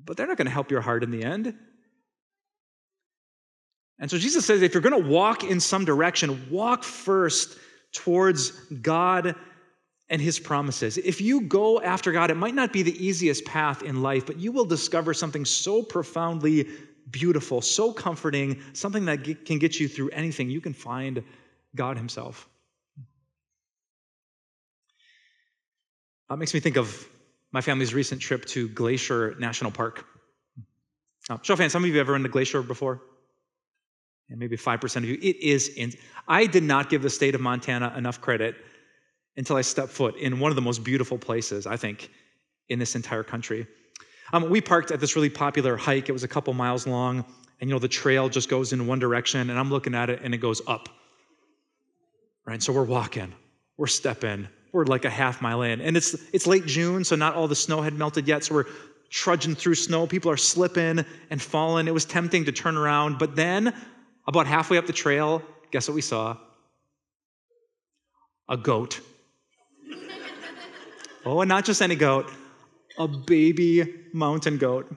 but 0.04 0.16
they're 0.16 0.26
not 0.26 0.36
going 0.36 0.46
to 0.46 0.52
help 0.52 0.70
your 0.70 0.82
heart 0.82 1.02
in 1.02 1.10
the 1.10 1.22
end. 1.22 1.54
And 3.98 4.10
so 4.10 4.18
Jesus 4.18 4.44
says 4.44 4.60
if 4.60 4.74
you're 4.74 4.82
going 4.82 5.02
to 5.02 5.08
walk 5.08 5.42
in 5.42 5.58
some 5.58 5.86
direction, 5.86 6.48
walk 6.50 6.84
first 6.84 7.56
towards 7.96 8.50
God 8.82 9.34
and 10.08 10.22
his 10.22 10.38
promises. 10.38 10.98
If 10.98 11.20
you 11.20 11.42
go 11.42 11.80
after 11.80 12.12
God, 12.12 12.30
it 12.30 12.36
might 12.36 12.54
not 12.54 12.72
be 12.72 12.82
the 12.82 13.04
easiest 13.04 13.44
path 13.44 13.82
in 13.82 14.02
life, 14.02 14.24
but 14.26 14.38
you 14.38 14.52
will 14.52 14.64
discover 14.64 15.12
something 15.12 15.44
so 15.44 15.82
profoundly 15.82 16.68
beautiful, 17.10 17.60
so 17.60 17.92
comforting, 17.92 18.60
something 18.72 19.04
that 19.06 19.44
can 19.44 19.58
get 19.58 19.80
you 19.80 19.88
through 19.88 20.10
anything. 20.10 20.48
You 20.50 20.60
can 20.60 20.72
find 20.72 21.22
God 21.74 21.96
himself. 21.96 22.48
That 26.28 26.38
makes 26.38 26.54
me 26.54 26.60
think 26.60 26.76
of 26.76 27.08
my 27.52 27.60
family's 27.60 27.94
recent 27.94 28.20
trip 28.20 28.44
to 28.46 28.68
Glacier 28.68 29.34
National 29.38 29.70
Park. 29.70 30.04
Now, 31.28 31.40
show 31.42 31.54
of 31.54 31.58
hands, 31.58 31.72
some 31.72 31.82
of 31.82 31.88
you 31.88 31.96
have 31.98 32.06
ever 32.06 32.14
been 32.14 32.22
to 32.22 32.28
Glacier 32.28 32.62
before? 32.62 33.00
And 34.28 34.38
maybe 34.38 34.56
5% 34.56 34.96
of 34.96 35.04
you. 35.04 35.14
It 35.14 35.36
is, 35.36 35.68
in, 35.68 35.92
I 36.26 36.46
did 36.46 36.64
not 36.64 36.90
give 36.90 37.02
the 37.02 37.10
state 37.10 37.34
of 37.34 37.40
Montana 37.40 37.94
enough 37.96 38.20
credit 38.20 38.56
until 39.36 39.56
I 39.56 39.60
stepped 39.60 39.90
foot 39.90 40.16
in 40.16 40.40
one 40.40 40.50
of 40.50 40.56
the 40.56 40.62
most 40.62 40.82
beautiful 40.82 41.18
places, 41.18 41.66
I 41.66 41.76
think, 41.76 42.10
in 42.68 42.78
this 42.78 42.96
entire 42.96 43.22
country. 43.22 43.66
Um, 44.32 44.50
we 44.50 44.60
parked 44.60 44.90
at 44.90 45.00
this 45.00 45.14
really 45.14 45.30
popular 45.30 45.76
hike. 45.76 46.08
It 46.08 46.12
was 46.12 46.24
a 46.24 46.28
couple 46.28 46.52
miles 46.54 46.86
long, 46.86 47.24
and 47.60 47.70
you 47.70 47.74
know 47.74 47.78
the 47.78 47.88
trail 47.88 48.28
just 48.28 48.48
goes 48.48 48.72
in 48.72 48.86
one 48.86 48.98
direction, 48.98 49.50
and 49.50 49.58
I'm 49.58 49.70
looking 49.70 49.94
at 49.94 50.10
it, 50.10 50.20
and 50.22 50.34
it 50.34 50.38
goes 50.38 50.60
up. 50.66 50.88
Right, 52.44 52.62
so 52.62 52.72
we're 52.72 52.84
walking, 52.84 53.32
we're 53.76 53.86
stepping, 53.88 54.48
we're 54.72 54.84
like 54.84 55.04
a 55.04 55.10
half 55.10 55.42
mile 55.42 55.62
in, 55.62 55.80
and 55.80 55.96
it's 55.96 56.14
it's 56.32 56.46
late 56.46 56.66
June, 56.66 57.04
so 57.04 57.16
not 57.16 57.34
all 57.34 57.48
the 57.48 57.56
snow 57.56 57.82
had 57.82 57.94
melted 57.94 58.28
yet. 58.28 58.44
So 58.44 58.54
we're 58.54 58.66
trudging 59.10 59.54
through 59.54 59.74
snow. 59.74 60.06
People 60.06 60.30
are 60.30 60.36
slipping 60.36 61.04
and 61.30 61.42
falling. 61.42 61.88
It 61.88 61.94
was 61.94 62.04
tempting 62.04 62.44
to 62.44 62.52
turn 62.52 62.76
around, 62.76 63.18
but 63.18 63.36
then 63.36 63.74
about 64.26 64.46
halfway 64.46 64.78
up 64.78 64.86
the 64.86 64.92
trail, 64.92 65.42
guess 65.70 65.88
what 65.88 65.94
we 65.94 66.00
saw? 66.00 66.36
A 68.48 68.56
goat. 68.56 69.00
oh, 71.24 71.40
and 71.40 71.48
not 71.48 71.64
just 71.64 71.82
any 71.82 71.96
goat, 71.96 72.30
a 72.98 73.08
baby 73.08 73.94
mountain 74.12 74.58
goat. 74.58 74.94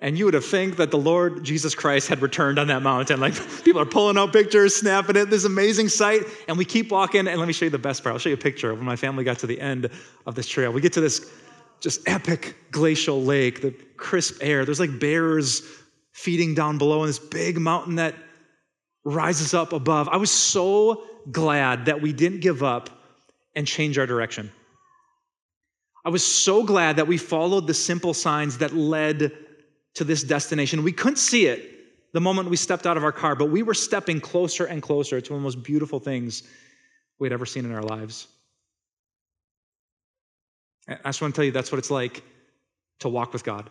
And 0.00 0.16
you 0.16 0.26
would 0.26 0.34
have 0.34 0.44
think 0.44 0.76
that 0.76 0.92
the 0.92 0.98
Lord 0.98 1.42
Jesus 1.42 1.74
Christ 1.74 2.08
had 2.08 2.22
returned 2.22 2.58
on 2.58 2.68
that 2.68 2.82
mountain. 2.82 3.18
Like 3.18 3.34
people 3.64 3.80
are 3.82 3.86
pulling 3.86 4.16
out 4.16 4.32
pictures, 4.32 4.76
snapping 4.76 5.16
it, 5.16 5.28
this 5.28 5.44
amazing 5.44 5.88
sight. 5.88 6.22
And 6.46 6.56
we 6.56 6.64
keep 6.64 6.92
walking. 6.92 7.26
And 7.26 7.38
let 7.38 7.48
me 7.48 7.52
show 7.52 7.64
you 7.64 7.70
the 7.70 7.78
best 7.78 8.04
part. 8.04 8.12
I'll 8.12 8.18
show 8.20 8.28
you 8.28 8.36
a 8.36 8.38
picture 8.38 8.70
of 8.70 8.78
when 8.78 8.86
my 8.86 8.96
family 8.96 9.24
got 9.24 9.40
to 9.40 9.48
the 9.48 9.60
end 9.60 9.90
of 10.26 10.36
this 10.36 10.46
trail. 10.46 10.70
We 10.72 10.80
get 10.80 10.92
to 10.92 11.00
this 11.00 11.28
just 11.80 12.08
epic 12.08 12.56
glacial 12.70 13.22
lake, 13.22 13.60
the 13.60 13.72
crisp 13.96 14.38
air. 14.40 14.64
There's 14.64 14.80
like 14.80 15.00
bears 15.00 15.62
feeding 16.12 16.54
down 16.54 16.78
below 16.78 17.02
in 17.02 17.08
this 17.08 17.18
big 17.18 17.58
mountain 17.58 17.96
that 17.96 18.14
rises 19.04 19.54
up 19.54 19.72
above. 19.72 20.08
I 20.08 20.16
was 20.16 20.30
so 20.30 21.04
glad 21.30 21.86
that 21.86 22.00
we 22.00 22.12
didn't 22.12 22.40
give 22.40 22.62
up 22.62 22.90
and 23.54 23.66
change 23.66 23.98
our 23.98 24.06
direction. 24.06 24.50
I 26.04 26.10
was 26.10 26.24
so 26.24 26.62
glad 26.62 26.96
that 26.96 27.06
we 27.06 27.18
followed 27.18 27.66
the 27.66 27.74
simple 27.74 28.14
signs 28.14 28.58
that 28.58 28.74
led 28.74 29.32
to 29.94 30.04
this 30.04 30.22
destination. 30.22 30.84
We 30.84 30.92
couldn't 30.92 31.16
see 31.16 31.46
it 31.46 31.74
the 32.12 32.20
moment 32.20 32.48
we 32.48 32.56
stepped 32.56 32.86
out 32.86 32.96
of 32.96 33.04
our 33.04 33.12
car, 33.12 33.34
but 33.34 33.50
we 33.50 33.62
were 33.62 33.74
stepping 33.74 34.20
closer 34.20 34.64
and 34.64 34.82
closer 34.82 35.20
to 35.20 35.32
one 35.32 35.38
of 35.38 35.42
the 35.42 35.56
most 35.56 35.64
beautiful 35.64 36.00
things 36.00 36.42
we'd 37.18 37.32
ever 37.32 37.44
seen 37.44 37.64
in 37.64 37.74
our 37.74 37.82
lives. 37.82 38.28
I 40.88 40.96
just 41.04 41.20
want 41.20 41.34
to 41.34 41.38
tell 41.38 41.44
you 41.44 41.52
that's 41.52 41.70
what 41.70 41.78
it's 41.78 41.90
like 41.90 42.22
to 43.00 43.08
walk 43.08 43.32
with 43.32 43.44
God. 43.44 43.68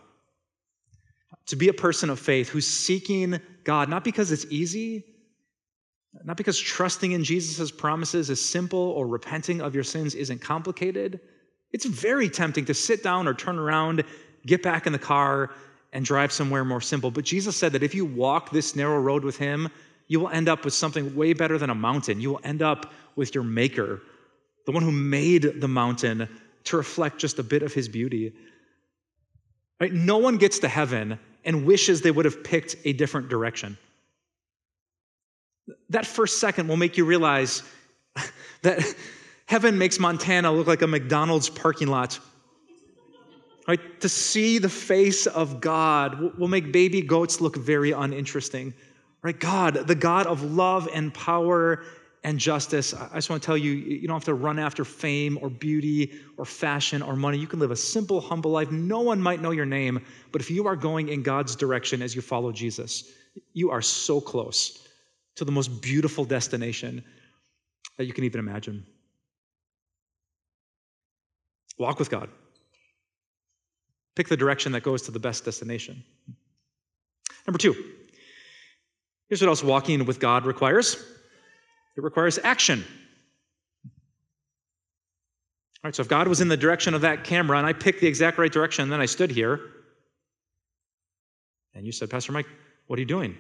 To 1.48 1.56
be 1.56 1.70
a 1.70 1.74
person 1.74 2.10
of 2.10 2.20
faith 2.20 2.50
who's 2.50 2.68
seeking 2.68 3.40
God, 3.64 3.90
not 3.90 4.04
because 4.04 4.32
it's 4.32 4.46
easy, 4.50 5.06
not 6.24 6.38
because 6.38 6.60
trusting 6.60 7.12
in 7.12 7.24
Jesus' 7.24 7.72
promises 7.72 8.30
is 8.30 8.44
simple 8.44 8.80
or 8.80 9.08
repenting 9.08 9.62
of 9.62 9.76
your 9.76 9.84
sins 9.84 10.16
isn't 10.16 10.42
complicated. 10.42 11.20
It's 11.72 11.86
very 11.86 12.30
tempting 12.30 12.66
to 12.66 12.74
sit 12.74 13.04
down 13.04 13.28
or 13.28 13.34
turn 13.34 13.60
around, 13.60 14.04
get 14.46 14.64
back 14.64 14.88
in 14.88 14.94
the 14.94 15.00
car, 15.00 15.52
and 15.94 16.06
drive 16.06 16.32
somewhere 16.32 16.66
more 16.66 16.82
simple. 16.82 17.12
But 17.12 17.26
Jesus 17.26 17.56
said 17.56 17.72
that 17.74 17.84
if 17.84 17.96
you 17.96 18.06
walk 18.06 18.52
this 18.52 18.76
narrow 18.76 19.00
road 19.00 19.24
with 19.24 19.38
Him, 19.38 19.70
you 20.08 20.20
will 20.20 20.30
end 20.30 20.48
up 20.48 20.66
with 20.66 20.74
something 20.74 21.16
way 21.16 21.34
better 21.34 21.58
than 21.58 21.70
a 21.70 21.76
mountain. 21.76 22.22
You 22.22 22.32
will 22.32 22.42
end 22.44 22.62
up 22.62 22.92
with 23.16 23.36
your 23.36 23.44
Maker, 23.44 24.02
the 24.66 24.72
one 24.72 24.84
who 24.84 24.92
made 24.92 25.62
the 25.62 25.68
mountain 25.68 26.30
to 26.66 26.78
reflect 26.78 27.20
just 27.20 27.40
a 27.40 27.44
bit 27.44 27.64
of 27.64 27.74
His 27.74 27.88
beauty. 27.88 28.34
Right? 29.80 29.94
No 29.94 30.18
one 30.18 30.38
gets 30.38 30.60
to 30.60 30.68
heaven 30.68 31.20
and 31.46 31.66
wishes 31.66 32.02
they 32.02 32.12
would 32.12 32.26
have 32.26 32.44
picked 32.44 32.76
a 32.86 32.94
different 32.94 33.30
direction. 33.30 33.78
That 35.90 36.06
first 36.06 36.40
second 36.40 36.68
will 36.68 36.78
make 36.78 36.98
you 36.98 37.06
realize 37.06 37.64
that 38.62 38.84
heaven 39.46 39.78
makes 39.78 40.00
Montana 40.00 40.52
look 40.52 40.68
like 40.68 40.82
a 40.82 40.88
McDonald's 40.88 41.50
parking 41.50 41.88
lot. 41.88 42.20
Right? 43.68 44.00
To 44.02 44.08
see 44.08 44.60
the 44.60 44.70
face 44.70 45.28
of 45.28 45.60
God 45.60 46.38
will 46.38 46.48
make 46.48 46.72
baby 46.72 47.02
goats 47.02 47.42
look 47.42 47.58
very 47.58 47.92
uninteresting. 47.92 48.74
Right? 49.22 49.38
God, 49.38 49.74
the 49.88 49.96
God 49.96 50.26
of 50.26 50.44
love 50.44 50.88
and 50.94 51.14
power 51.14 51.84
and 52.24 52.40
justice. 52.40 52.94
I 52.94 53.16
just 53.16 53.30
want 53.30 53.42
to 53.42 53.46
tell 53.46 53.58
you, 53.58 53.72
you 53.72 54.08
don't 54.08 54.16
have 54.16 54.26
to 54.26 54.34
run 54.34 54.58
after 54.58 54.86
fame 54.86 55.38
or 55.42 55.50
beauty 55.50 56.14
or 56.38 56.46
fashion 56.46 57.02
or 57.02 57.16
money. 57.16 57.38
You 57.38 57.48
can 57.48 57.60
live 57.60 57.72
a 57.72 57.76
simple, 57.76 58.22
humble 58.22 58.52
life. 58.52 58.72
No 58.72 59.02
one 59.02 59.22
might 59.22 59.42
know 59.42 59.52
your 59.52 59.66
name, 59.66 60.04
but 60.32 60.42
if 60.42 60.50
you 60.50 60.68
are 60.68 60.76
going 60.76 61.10
in 61.10 61.22
God's 61.22 61.56
direction 61.56 62.02
as 62.02 62.16
you 62.16 62.22
follow 62.22 62.52
Jesus, 62.52 63.12
you 63.54 63.70
are 63.70 63.82
so 63.82 64.20
close 64.20 64.87
to 65.38 65.46
the 65.46 65.52
most 65.52 65.82
beautiful 65.82 66.26
destination 66.26 67.04
that 67.98 68.06
you 68.06 68.14
can 68.14 68.24
even 68.24 68.40
imagine. 68.40 68.86
Walk 71.78 72.00
with 72.00 72.10
God. 72.10 72.30
Pick 74.16 74.28
the 74.28 74.38
direction 74.38 74.72
that 74.72 74.82
goes 74.82 75.04
to 75.04 75.12
the 75.12 75.20
best 75.20 75.46
destination. 75.46 76.04
Number 77.46 77.60
two, 77.60 77.76
here's 79.30 79.42
what 79.42 79.48
else 79.48 79.64
walking 79.64 80.06
with 80.06 80.20
God 80.20 80.46
requires 80.46 81.04
it 81.96 82.04
requires 82.04 82.38
action. 82.44 82.86
All 83.84 83.92
right, 85.86 85.96
so 85.96 86.02
if 86.02 86.08
God 86.08 86.28
was 86.28 86.42
in 86.42 86.48
the 86.48 86.58
direction 86.58 86.94
of 86.94 87.02
that 87.02 87.24
camera 87.24 87.58
and 87.58 87.66
I 87.66 87.74
picked 87.74 88.02
the 88.02 88.08
exact 88.08 88.38
right 88.38 88.52
direction, 88.52 88.84
and 88.84 88.92
then 88.92 89.02
I 89.02 89.08
stood 89.08 89.32
here, 89.32 89.60
and 91.74 91.88
you 91.88 91.92
said, 91.92 92.12
Pastor 92.12 92.34
Mike, 92.34 92.46
what 92.86 92.98
are 92.98 93.00
you 93.00 93.08
doing? 93.08 93.36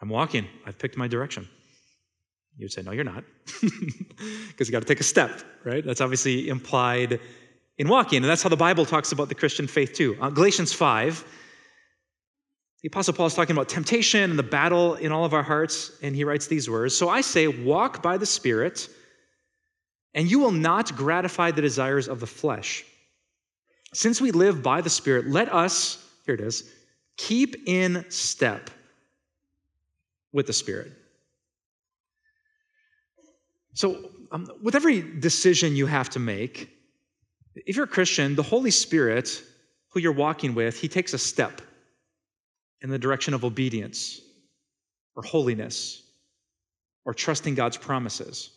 I'm 0.00 0.08
walking. 0.08 0.46
I've 0.66 0.78
picked 0.78 0.96
my 0.96 1.08
direction. 1.08 1.48
You'd 2.56 2.72
say, 2.72 2.82
No, 2.82 2.92
you're 2.92 3.04
not. 3.04 3.24
Because 4.48 4.68
you 4.68 4.72
got 4.72 4.80
to 4.80 4.86
take 4.86 5.00
a 5.00 5.04
step, 5.04 5.42
right? 5.64 5.84
That's 5.84 6.00
obviously 6.00 6.48
implied 6.48 7.18
in 7.78 7.88
walking. 7.88 8.18
And 8.18 8.26
that's 8.26 8.42
how 8.42 8.48
the 8.48 8.56
Bible 8.56 8.86
talks 8.86 9.10
about 9.10 9.28
the 9.28 9.34
Christian 9.34 9.66
faith, 9.66 9.92
too. 9.92 10.16
Uh, 10.20 10.30
Galatians 10.30 10.72
5, 10.72 11.24
the 12.82 12.86
Apostle 12.86 13.14
Paul 13.14 13.26
is 13.26 13.34
talking 13.34 13.56
about 13.56 13.68
temptation 13.68 14.30
and 14.30 14.38
the 14.38 14.44
battle 14.44 14.94
in 14.94 15.10
all 15.10 15.24
of 15.24 15.34
our 15.34 15.42
hearts. 15.42 15.90
And 16.02 16.14
he 16.14 16.22
writes 16.22 16.46
these 16.46 16.70
words 16.70 16.96
So 16.96 17.08
I 17.08 17.20
say, 17.20 17.48
walk 17.48 18.02
by 18.02 18.16
the 18.16 18.26
Spirit, 18.26 18.88
and 20.14 20.30
you 20.30 20.38
will 20.38 20.52
not 20.52 20.94
gratify 20.96 21.50
the 21.50 21.62
desires 21.62 22.08
of 22.08 22.20
the 22.20 22.26
flesh. 22.26 22.84
Since 23.92 24.20
we 24.20 24.30
live 24.30 24.62
by 24.62 24.80
the 24.80 24.90
Spirit, 24.90 25.26
let 25.26 25.52
us, 25.52 25.98
here 26.24 26.34
it 26.34 26.40
is, 26.40 26.70
keep 27.16 27.56
in 27.66 28.04
step 28.10 28.70
with 30.34 30.46
the 30.46 30.52
Spirit. 30.52 30.92
So, 33.72 34.10
um, 34.30 34.48
with 34.62 34.74
every 34.74 35.00
decision 35.00 35.76
you 35.76 35.86
have 35.86 36.10
to 36.10 36.18
make, 36.18 36.68
if 37.54 37.76
you're 37.76 37.86
a 37.86 37.88
Christian, 37.88 38.34
the 38.34 38.42
Holy 38.42 38.70
Spirit, 38.70 39.42
who 39.90 40.00
you're 40.00 40.12
walking 40.12 40.54
with, 40.54 40.78
he 40.78 40.88
takes 40.88 41.14
a 41.14 41.18
step 41.18 41.62
in 42.82 42.90
the 42.90 42.98
direction 42.98 43.32
of 43.32 43.44
obedience 43.44 44.20
or 45.14 45.22
holiness 45.22 46.02
or 47.04 47.14
trusting 47.14 47.54
God's 47.54 47.76
promises. 47.76 48.50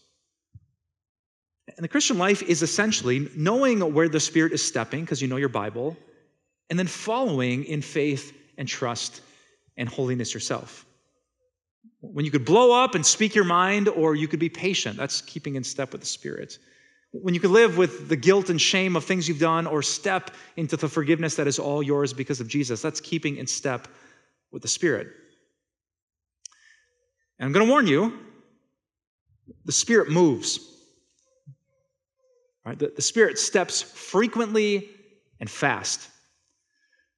And 1.68 1.84
the 1.84 1.88
Christian 1.88 2.18
life 2.18 2.42
is 2.42 2.64
essentially 2.64 3.30
knowing 3.36 3.82
where 3.94 4.10
the 4.10 4.20
Spirit 4.20 4.52
is 4.52 4.66
stepping, 4.66 5.02
because 5.02 5.22
you 5.22 5.28
know 5.28 5.36
your 5.36 5.50
Bible, 5.50 5.96
and 6.72 6.80
then 6.80 6.88
following 6.88 7.66
in 7.66 7.84
faith 7.84 8.34
and 8.58 8.68
trust 8.68 9.22
and 9.78 9.88
holiness 9.88 10.34
yourself. 10.34 10.87
When 12.14 12.26
you 12.26 12.32
could 12.32 12.46
blow 12.46 12.84
up 12.84 12.96
and 12.96 13.06
speak 13.06 13.36
your 13.36 13.44
mind, 13.44 13.88
or 13.90 14.16
you 14.16 14.28
could 14.28 14.40
be 14.40 14.50
patient. 14.50 14.98
That's 14.98 15.22
keeping 15.22 15.56
in 15.56 15.64
step 15.64 15.92
with 15.92 16.02
the 16.02 16.08
Spirit. 16.08 16.58
When 17.12 17.34
you 17.34 17.40
could 17.40 17.52
live 17.52 17.78
with 17.78 18.10
the 18.10 18.16
guilt 18.16 18.50
and 18.50 18.60
shame 18.60 18.96
of 18.96 19.04
things 19.04 19.28
you've 19.28 19.40
done, 19.40 19.68
or 19.68 19.82
step 19.82 20.32
into 20.56 20.78
the 20.78 20.88
forgiveness 20.88 21.36
that 21.36 21.48
is 21.48 21.60
all 21.60 21.82
yours 21.82 22.14
because 22.14 22.40
of 22.40 22.48
Jesus. 22.48 22.82
That's 22.82 23.02
keeping 23.02 23.38
in 23.38 23.48
step 23.48 23.88
with 24.52 24.62
the 24.62 24.68
Spirit. 24.68 25.08
And 27.40 27.48
I'm 27.48 27.54
going 27.54 27.66
to 27.66 27.72
warn 27.72 27.88
you 27.88 28.20
the 29.66 29.72
Spirit 29.72 30.10
moves. 30.10 30.60
Right? 32.66 32.78
The, 32.78 32.92
the 32.96 33.02
Spirit 33.02 33.38
steps 33.38 33.82
frequently 33.82 34.90
and 35.40 35.50
fast. 35.50 36.10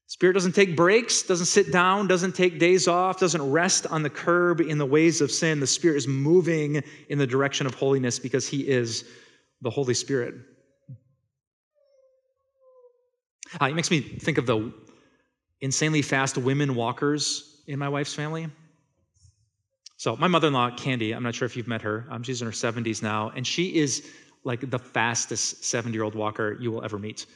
Spirit 0.10 0.34
doesn't 0.34 0.54
take 0.54 0.76
breaks, 0.76 1.22
doesn't 1.22 1.46
sit 1.46 1.72
down, 1.72 2.08
doesn't 2.08 2.34
take 2.34 2.58
days 2.58 2.88
off, 2.88 3.20
doesn't 3.20 3.52
rest 3.52 3.86
on 3.86 4.02
the 4.02 4.10
curb 4.10 4.60
in 4.60 4.80
the 4.80 4.86
ways 4.86 5.22
of 5.22 5.30
sin. 5.30 5.60
The 5.60 5.68
Spirit 5.68 5.98
is 5.98 6.08
moving 6.08 6.82
in 7.10 7.20
the 7.20 7.28
direction 7.28 7.68
of 7.68 7.76
holiness 7.76 8.18
because 8.18 8.48
He 8.48 8.68
is 8.68 9.06
the 9.62 9.70
Holy 9.70 9.94
Spirit. 9.94 10.34
Uh, 13.62 13.66
it 13.66 13.76
makes 13.76 13.92
me 13.92 14.02
think 14.02 14.40
of 14.40 14.48
the 14.48 14.74
insanely 15.62 16.02
fast 16.02 16.40
women 16.40 16.74
walkers 16.74 17.62
in 17.68 17.78
my 17.78 17.88
wife's 17.88 18.16
family. 18.16 18.48
So, 19.98 20.16
my 20.16 20.28
mother 20.28 20.48
in 20.48 20.54
law, 20.54 20.72
Candy, 20.72 21.12
I'm 21.12 21.22
not 21.22 21.36
sure 21.36 21.46
if 21.46 21.56
you've 21.56 21.68
met 21.68 21.84
her, 21.84 22.08
um, 22.10 22.24
she's 22.24 22.42
in 22.42 22.48
her 22.48 22.52
70s 22.52 23.04
now, 23.04 23.32
and 23.36 23.46
she 23.46 23.76
is 23.76 24.10
like 24.44 24.72
the 24.72 24.80
fastest 24.80 25.66
70 25.66 25.94
year 25.94 26.04
old 26.04 26.16
walker 26.16 26.58
you 26.60 26.72
will 26.72 26.84
ever 26.84 26.98
meet. 26.98 27.28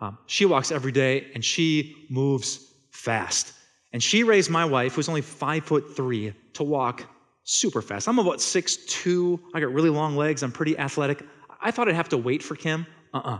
Um, 0.00 0.18
she 0.26 0.44
walks 0.44 0.70
every 0.70 0.92
day 0.92 1.28
and 1.34 1.44
she 1.44 2.06
moves 2.10 2.74
fast. 2.90 3.52
And 3.92 4.02
she 4.02 4.24
raised 4.24 4.50
my 4.50 4.64
wife, 4.64 4.94
who's 4.94 5.08
only 5.08 5.22
five 5.22 5.64
foot 5.64 5.96
three, 5.96 6.34
to 6.54 6.64
walk 6.64 7.04
super 7.44 7.80
fast. 7.80 8.08
I'm 8.08 8.18
about 8.18 8.40
six 8.40 8.76
two. 8.86 9.40
I 9.54 9.60
got 9.60 9.72
really 9.72 9.90
long 9.90 10.16
legs. 10.16 10.42
I'm 10.42 10.52
pretty 10.52 10.76
athletic. 10.78 11.22
I 11.60 11.70
thought 11.70 11.88
I'd 11.88 11.94
have 11.94 12.08
to 12.10 12.18
wait 12.18 12.42
for 12.42 12.56
Kim. 12.56 12.86
Uh 13.12 13.18
uh 13.18 13.38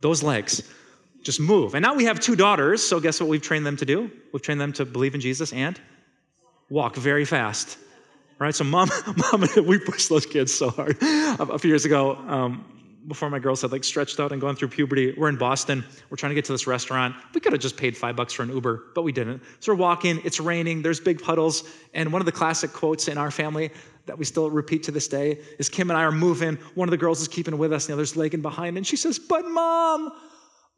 Those 0.00 0.22
legs 0.22 0.62
just 1.22 1.40
move. 1.40 1.74
And 1.74 1.82
now 1.82 1.94
we 1.94 2.04
have 2.04 2.20
two 2.20 2.36
daughters, 2.36 2.82
so 2.82 3.00
guess 3.00 3.20
what 3.20 3.28
we've 3.28 3.42
trained 3.42 3.66
them 3.66 3.76
to 3.78 3.84
do? 3.84 4.10
We've 4.32 4.42
trained 4.42 4.60
them 4.60 4.72
to 4.74 4.84
believe 4.84 5.14
in 5.14 5.20
Jesus 5.20 5.52
and 5.52 5.78
walk 6.70 6.94
very 6.94 7.24
fast. 7.24 7.78
Right? 8.38 8.54
So, 8.54 8.64
mom, 8.64 8.90
mom, 9.16 9.46
we 9.66 9.78
pushed 9.78 10.08
those 10.08 10.26
kids 10.26 10.52
so 10.54 10.70
hard. 10.70 10.96
A 11.00 11.58
few 11.58 11.68
years 11.68 11.84
ago, 11.84 12.16
um, 12.16 12.64
before 13.06 13.30
my 13.30 13.38
girls 13.38 13.62
had 13.62 13.72
like 13.72 13.84
stretched 13.84 14.18
out 14.18 14.32
and 14.32 14.40
gone 14.40 14.56
through 14.56 14.68
puberty. 14.68 15.14
We're 15.16 15.28
in 15.28 15.36
Boston. 15.36 15.84
We're 16.10 16.16
trying 16.16 16.30
to 16.30 16.34
get 16.34 16.44
to 16.46 16.52
this 16.52 16.66
restaurant. 16.66 17.14
We 17.34 17.40
could 17.40 17.52
have 17.52 17.60
just 17.60 17.76
paid 17.76 17.96
five 17.96 18.16
bucks 18.16 18.32
for 18.32 18.42
an 18.42 18.50
Uber, 18.50 18.84
but 18.94 19.02
we 19.02 19.12
didn't. 19.12 19.42
So 19.60 19.72
we're 19.72 19.78
walking. 19.78 20.20
It's 20.24 20.40
raining. 20.40 20.82
There's 20.82 21.00
big 21.00 21.22
puddles. 21.22 21.64
And 21.94 22.12
one 22.12 22.20
of 22.20 22.26
the 22.26 22.32
classic 22.32 22.72
quotes 22.72 23.08
in 23.08 23.18
our 23.18 23.30
family 23.30 23.70
that 24.06 24.18
we 24.18 24.24
still 24.24 24.50
repeat 24.50 24.84
to 24.84 24.92
this 24.92 25.08
day 25.08 25.40
is 25.58 25.68
Kim 25.68 25.90
and 25.90 25.98
I 25.98 26.02
are 26.02 26.12
moving. 26.12 26.56
One 26.74 26.88
of 26.88 26.90
the 26.90 26.96
girls 26.96 27.20
is 27.20 27.28
keeping 27.28 27.58
with 27.58 27.72
us, 27.72 27.84
and 27.84 27.90
the 27.90 27.94
other's 27.94 28.16
lagging 28.16 28.42
behind. 28.42 28.76
And 28.76 28.86
she 28.86 28.96
says, 28.96 29.18
"But 29.18 29.46
mom, 29.46 30.12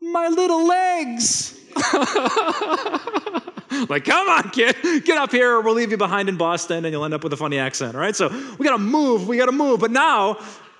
my 0.00 0.28
little 0.28 0.66
legs." 0.66 1.60
like, 3.88 4.04
come 4.04 4.28
on, 4.28 4.50
kid, 4.50 4.76
get 5.04 5.18
up 5.18 5.30
here, 5.30 5.56
or 5.56 5.60
we'll 5.60 5.74
leave 5.74 5.90
you 5.90 5.96
behind 5.96 6.28
in 6.28 6.36
Boston, 6.36 6.84
and 6.84 6.92
you'll 6.92 7.04
end 7.04 7.14
up 7.14 7.22
with 7.22 7.32
a 7.32 7.36
funny 7.36 7.58
accent. 7.58 7.94
All 7.94 8.00
right, 8.00 8.16
so 8.16 8.28
we 8.58 8.64
got 8.64 8.72
to 8.72 8.78
move. 8.78 9.28
We 9.28 9.36
got 9.36 9.46
to 9.46 9.52
move. 9.52 9.80
But 9.80 9.90
now 9.90 10.38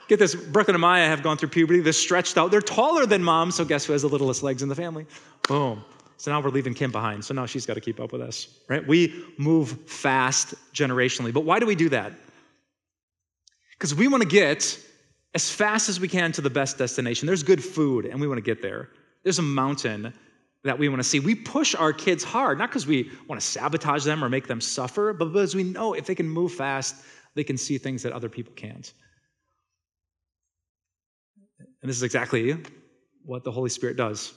Get 0.09 0.19
this, 0.19 0.35
Brooklyn 0.35 0.75
and 0.75 0.81
Maya 0.81 1.07
have 1.07 1.23
gone 1.23 1.37
through 1.37 1.51
puberty. 1.51 1.81
They're 1.81 1.93
stretched 1.93 2.39
out. 2.39 2.51
They're 2.51 2.63
taller 2.63 3.05
than 3.05 3.23
mom, 3.23 3.51
so 3.51 3.65
guess 3.65 3.85
who 3.85 3.93
has 3.93 4.03
the 4.03 4.09
littlest 4.09 4.43
legs 4.43 4.63
in 4.63 4.69
the 4.69 4.75
family? 4.75 5.07
Boom. 5.47 5.85
So 6.17 6.33
now 6.33 6.41
we're 6.41 6.51
leaving 6.51 6.75
Kim 6.75 6.91
behind. 6.91 7.25
So 7.25 7.35
now 7.35 7.47
she's 7.47 7.67
got 7.67 7.75
to 7.75 7.81
keep 7.81 8.01
up 8.01 8.11
with 8.11 8.23
us, 8.23 8.49
right? 8.69 8.87
We 8.87 9.25
move 9.37 9.79
fast 9.87 10.55
generationally. 10.75 11.33
But 11.33 11.45
why 11.45 11.61
do 11.61 11.67
we 11.67 11.75
do 11.75 11.91
that? 11.91 12.13
Because 13.73 13.95
we 13.95 14.09
want 14.09 14.23
to 14.23 14.29
get 14.29 14.81
as 15.35 15.51
fast 15.51 15.89
as 15.89 16.01
we 16.01 16.09
can 16.09 16.33
to 16.33 16.41
the 16.41 16.51
best 16.51 16.79
destination. 16.79 17.27
There's 17.27 17.43
good 17.45 17.63
food, 17.63 18.07
and 18.07 18.21
we 18.21 18.27
want 18.27 18.39
to 18.39 18.43
get 18.43 18.63
there. 18.63 18.89
There's 19.23 19.39
a 19.39 19.43
mountain 19.43 20.13
that 20.65 20.79
we 20.79 20.89
want 20.89 21.01
to 21.01 21.09
see. 21.09 21.21
We 21.21 21.35
push 21.35 21.75
our 21.75 21.93
kids 21.93 22.25
hard, 22.25 22.59
not 22.59 22.71
because 22.71 22.87
we 22.87 23.11
want 23.29 23.41
to 23.41 23.47
sabotage 23.47 24.05
them 24.05 24.25
or 24.25 24.29
make 24.29 24.49
them 24.49 24.61
suffer, 24.61 25.13
but 25.13 25.27
because 25.27 25.55
we 25.55 25.63
know 25.63 25.93
if 25.93 26.07
they 26.07 26.15
can 26.15 26.29
move 26.29 26.53
fast, 26.53 26.97
they 27.35 27.45
can 27.45 27.57
see 27.57 27.79
things 27.79 28.03
that 28.03 28.13
other 28.13 28.29
people 28.29 28.53
can't. 28.57 28.93
And 31.83 31.89
this 31.89 31.97
is 31.97 32.03
exactly 32.03 32.57
what 33.25 33.45
the 33.45 33.53
Holy 33.53 33.71
Spirit 33.71 33.97
does. 33.97 34.33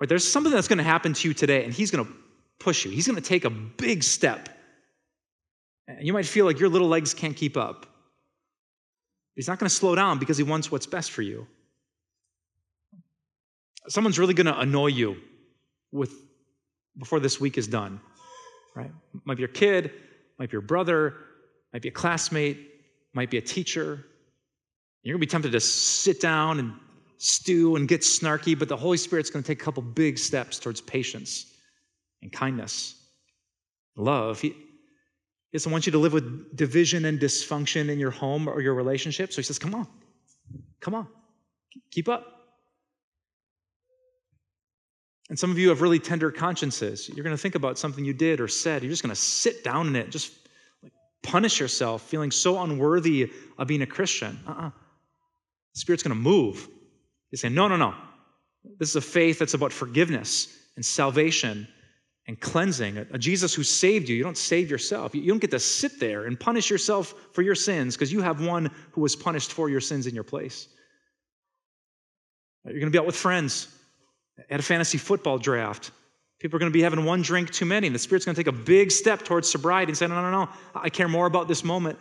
Right, 0.00 0.08
there's 0.08 0.30
something 0.30 0.52
that's 0.52 0.68
going 0.68 0.78
to 0.78 0.84
happen 0.84 1.12
to 1.12 1.28
you 1.28 1.34
today, 1.34 1.64
and 1.64 1.72
He's 1.72 1.90
going 1.90 2.04
to 2.04 2.12
push 2.58 2.84
you. 2.84 2.90
He's 2.90 3.06
going 3.06 3.20
to 3.20 3.26
take 3.28 3.44
a 3.44 3.50
big 3.50 4.02
step. 4.02 4.48
And 5.86 6.06
you 6.06 6.12
might 6.12 6.26
feel 6.26 6.44
like 6.44 6.60
your 6.60 6.68
little 6.68 6.88
legs 6.88 7.14
can't 7.14 7.36
keep 7.36 7.56
up. 7.56 7.86
He's 9.34 9.48
not 9.48 9.58
going 9.58 9.68
to 9.68 9.74
slow 9.74 9.94
down 9.94 10.18
because 10.18 10.36
He 10.36 10.44
wants 10.44 10.70
what's 10.70 10.86
best 10.86 11.10
for 11.10 11.22
you. 11.22 11.46
Someone's 13.88 14.18
really 14.18 14.34
going 14.34 14.46
to 14.46 14.58
annoy 14.58 14.88
you 14.88 15.16
with 15.92 16.12
before 16.98 17.20
this 17.20 17.40
week 17.40 17.56
is 17.56 17.66
done. 17.68 18.00
Right? 18.74 18.90
Might 19.24 19.36
be 19.36 19.40
your 19.40 19.48
kid, 19.48 19.92
might 20.38 20.50
be 20.50 20.54
your 20.54 20.60
brother, 20.60 21.14
might 21.72 21.82
be 21.82 21.88
a 21.88 21.92
classmate, 21.92 22.58
might 23.14 23.30
be 23.30 23.38
a 23.38 23.42
teacher, 23.42 24.04
you're 25.02 25.14
going 25.14 25.20
to 25.20 25.26
be 25.26 25.30
tempted 25.30 25.52
to 25.52 25.60
sit 25.60 26.20
down 26.20 26.58
and 26.58 26.72
stew 27.18 27.76
and 27.76 27.88
get 27.88 28.02
snarky, 28.02 28.58
but 28.58 28.68
the 28.68 28.76
Holy 28.76 28.96
Spirit's 28.96 29.30
going 29.30 29.42
to 29.42 29.46
take 29.46 29.60
a 29.60 29.64
couple 29.64 29.82
big 29.82 30.18
steps 30.18 30.58
towards 30.58 30.80
patience 30.80 31.54
and 32.22 32.32
kindness, 32.32 32.94
love. 33.96 34.40
He, 34.40 34.54
doesn't 35.52 35.72
want 35.72 35.86
you 35.86 35.92
to 35.92 35.98
live 35.98 36.12
with 36.12 36.54
division 36.56 37.06
and 37.06 37.18
dysfunction 37.18 37.88
in 37.88 37.98
your 37.98 38.10
home 38.10 38.48
or 38.48 38.60
your 38.60 38.74
relationship. 38.74 39.32
So 39.32 39.36
he 39.36 39.42
says, 39.42 39.58
Come 39.58 39.74
on, 39.74 39.86
come 40.80 40.94
on, 40.94 41.08
keep 41.90 42.08
up. 42.08 42.34
And 45.30 45.38
some 45.38 45.50
of 45.50 45.58
you 45.58 45.70
have 45.70 45.82
really 45.82 45.98
tender 45.98 46.30
consciences. 46.30 47.08
You're 47.08 47.24
going 47.24 47.36
to 47.36 47.40
think 47.40 47.54
about 47.54 47.78
something 47.78 48.04
you 48.04 48.14
did 48.14 48.40
or 48.40 48.48
said. 48.48 48.82
You're 48.82 48.90
just 48.90 49.02
going 49.02 49.14
to 49.14 49.20
sit 49.20 49.62
down 49.62 49.86
in 49.86 49.96
it, 49.96 50.10
just 50.10 50.32
punish 51.22 51.60
yourself, 51.60 52.02
feeling 52.02 52.30
so 52.30 52.62
unworthy 52.62 53.30
of 53.58 53.66
being 53.68 53.82
a 53.82 53.86
Christian. 53.86 54.38
Uh-uh. 54.46 54.70
The 55.78 55.82
Spirit's 55.82 56.02
going 56.02 56.16
to 56.16 56.20
move. 56.20 56.68
He's 57.30 57.40
saying, 57.40 57.54
no, 57.54 57.68
no, 57.68 57.76
no. 57.76 57.94
This 58.80 58.90
is 58.90 58.96
a 58.96 59.00
faith 59.00 59.38
that's 59.38 59.54
about 59.54 59.72
forgiveness 59.72 60.48
and 60.74 60.84
salvation 60.84 61.68
and 62.26 62.40
cleansing. 62.40 62.98
A, 62.98 63.16
Jesus 63.16 63.54
who 63.54 63.62
saved 63.62 64.08
you. 64.08 64.16
You 64.16 64.24
don't 64.24 64.36
save 64.36 64.72
yourself. 64.72 65.14
You 65.14 65.28
don't 65.28 65.38
get 65.38 65.52
to 65.52 65.60
sit 65.60 66.00
there 66.00 66.24
and 66.24 66.38
punish 66.38 66.68
yourself 66.68 67.14
for 67.32 67.42
your 67.42 67.54
sins 67.54 67.94
because 67.94 68.12
you 68.12 68.20
have 68.22 68.44
one 68.44 68.72
who 68.90 69.02
was 69.02 69.14
punished 69.14 69.52
for 69.52 69.70
your 69.70 69.80
sins 69.80 70.08
in 70.08 70.16
your 70.16 70.24
place. 70.24 70.66
You're 72.64 72.80
going 72.80 72.86
to 72.86 72.90
be 72.90 72.98
out 72.98 73.06
with 73.06 73.14
friends 73.14 73.68
at 74.50 74.58
a 74.58 74.64
fantasy 74.64 74.98
football 74.98 75.38
draft. 75.38 75.92
People 76.40 76.56
are 76.56 76.58
going 76.58 76.72
to 76.72 76.76
be 76.76 76.82
having 76.82 77.04
one 77.04 77.22
drink 77.22 77.52
too 77.52 77.66
many. 77.66 77.86
And 77.86 77.94
the 77.94 78.00
Spirit's 78.00 78.24
going 78.24 78.34
to 78.34 78.42
take 78.42 78.52
a 78.52 78.64
big 78.64 78.90
step 78.90 79.22
towards 79.22 79.48
sobriety 79.48 79.90
and 79.90 79.96
say, 79.96 80.08
no, 80.08 80.16
no, 80.16 80.28
no, 80.28 80.44
no. 80.44 80.50
I 80.74 80.90
care 80.90 81.06
more 81.06 81.26
about 81.26 81.46
this 81.46 81.62
moment 81.62 82.00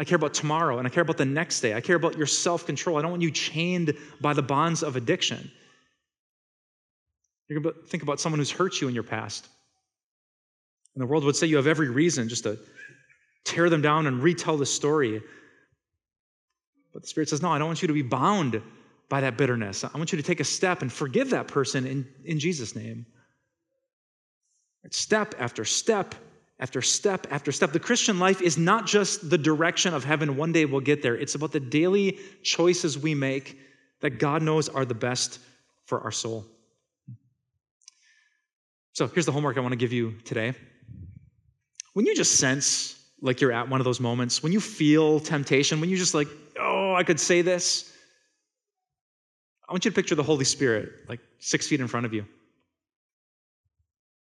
I 0.00 0.04
care 0.04 0.16
about 0.16 0.32
tomorrow 0.32 0.78
and 0.78 0.86
I 0.86 0.90
care 0.90 1.02
about 1.02 1.18
the 1.18 1.26
next 1.26 1.60
day. 1.60 1.74
I 1.74 1.82
care 1.82 1.94
about 1.94 2.16
your 2.16 2.26
self 2.26 2.64
control. 2.64 2.96
I 2.96 3.02
don't 3.02 3.10
want 3.10 3.22
you 3.22 3.30
chained 3.30 3.94
by 4.18 4.32
the 4.32 4.40
bonds 4.40 4.82
of 4.82 4.96
addiction. 4.96 5.50
You're 7.48 7.60
going 7.60 7.74
to 7.74 7.82
think 7.82 8.02
about 8.02 8.18
someone 8.18 8.38
who's 8.38 8.50
hurt 8.50 8.80
you 8.80 8.88
in 8.88 8.94
your 8.94 9.02
past. 9.02 9.46
And 10.94 11.02
the 11.02 11.06
world 11.06 11.24
would 11.24 11.36
say 11.36 11.48
you 11.48 11.56
have 11.56 11.66
every 11.66 11.90
reason 11.90 12.30
just 12.30 12.44
to 12.44 12.58
tear 13.44 13.68
them 13.68 13.82
down 13.82 14.06
and 14.06 14.22
retell 14.22 14.56
the 14.56 14.64
story. 14.64 15.20
But 16.94 17.02
the 17.02 17.08
Spirit 17.08 17.28
says, 17.28 17.42
No, 17.42 17.50
I 17.50 17.58
don't 17.58 17.66
want 17.66 17.82
you 17.82 17.88
to 17.88 17.94
be 17.94 18.00
bound 18.00 18.62
by 19.10 19.20
that 19.20 19.36
bitterness. 19.36 19.84
I 19.84 19.98
want 19.98 20.12
you 20.12 20.16
to 20.16 20.24
take 20.24 20.40
a 20.40 20.44
step 20.44 20.80
and 20.80 20.90
forgive 20.90 21.28
that 21.30 21.46
person 21.46 21.86
in, 21.86 22.08
in 22.24 22.38
Jesus' 22.38 22.74
name. 22.74 23.04
Step 24.92 25.34
after 25.38 25.66
step 25.66 26.14
after 26.60 26.82
step 26.82 27.26
after 27.30 27.50
step. 27.50 27.72
The 27.72 27.80
Christian 27.80 28.18
life 28.18 28.40
is 28.40 28.56
not 28.56 28.86
just 28.86 29.28
the 29.28 29.38
direction 29.38 29.94
of 29.94 30.04
heaven, 30.04 30.36
one 30.36 30.52
day 30.52 30.66
we'll 30.66 30.80
get 30.80 31.02
there. 31.02 31.16
It's 31.16 31.34
about 31.34 31.52
the 31.52 31.60
daily 31.60 32.18
choices 32.42 32.98
we 32.98 33.14
make 33.14 33.58
that 34.00 34.18
God 34.18 34.42
knows 34.42 34.68
are 34.68 34.84
the 34.84 34.94
best 34.94 35.40
for 35.86 36.00
our 36.02 36.12
soul. 36.12 36.46
So 38.92 39.06
here's 39.06 39.26
the 39.26 39.32
homework 39.32 39.56
I 39.56 39.60
want 39.60 39.72
to 39.72 39.78
give 39.78 39.92
you 39.92 40.14
today. 40.24 40.54
When 41.94 42.06
you 42.06 42.14
just 42.14 42.38
sense 42.38 42.96
like 43.22 43.40
you're 43.40 43.52
at 43.52 43.68
one 43.68 43.80
of 43.80 43.84
those 43.84 44.00
moments, 44.00 44.42
when 44.42 44.52
you 44.52 44.60
feel 44.60 45.20
temptation, 45.20 45.80
when 45.80 45.90
you 45.90 45.96
just 45.96 46.14
like, 46.14 46.28
oh, 46.58 46.94
I 46.94 47.02
could 47.02 47.18
say 47.18 47.42
this, 47.42 47.92
I 49.68 49.72
want 49.72 49.84
you 49.84 49.90
to 49.90 49.94
picture 49.94 50.14
the 50.14 50.22
Holy 50.22 50.44
Spirit 50.44 50.90
like 51.08 51.20
six 51.38 51.66
feet 51.66 51.80
in 51.80 51.88
front 51.88 52.06
of 52.06 52.12
you. 52.12 52.24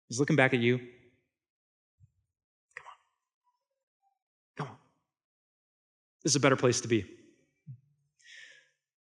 He's 0.08 0.20
looking 0.20 0.36
back 0.36 0.54
at 0.54 0.60
you. 0.60 0.80
Is 6.24 6.36
a 6.36 6.40
better 6.40 6.56
place 6.56 6.80
to 6.80 6.88
be. 6.88 7.04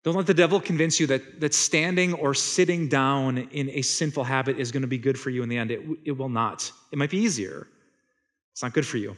Don't 0.04 0.14
let 0.14 0.26
the 0.26 0.34
devil 0.34 0.60
convince 0.60 1.00
you 1.00 1.08
that, 1.08 1.40
that 1.40 1.52
standing 1.52 2.14
or 2.14 2.32
sitting 2.32 2.88
down 2.88 3.38
in 3.50 3.68
a 3.70 3.82
sinful 3.82 4.22
habit 4.22 4.58
is 4.58 4.70
going 4.70 4.82
to 4.82 4.86
be 4.86 4.98
good 4.98 5.18
for 5.18 5.30
you 5.30 5.42
in 5.42 5.48
the 5.48 5.58
end. 5.58 5.72
It, 5.72 5.80
it 6.04 6.12
will 6.12 6.28
not. 6.28 6.70
It 6.92 6.98
might 6.98 7.10
be 7.10 7.18
easier. 7.18 7.66
It's 8.52 8.62
not 8.62 8.72
good 8.72 8.86
for 8.86 8.98
you. 8.98 9.16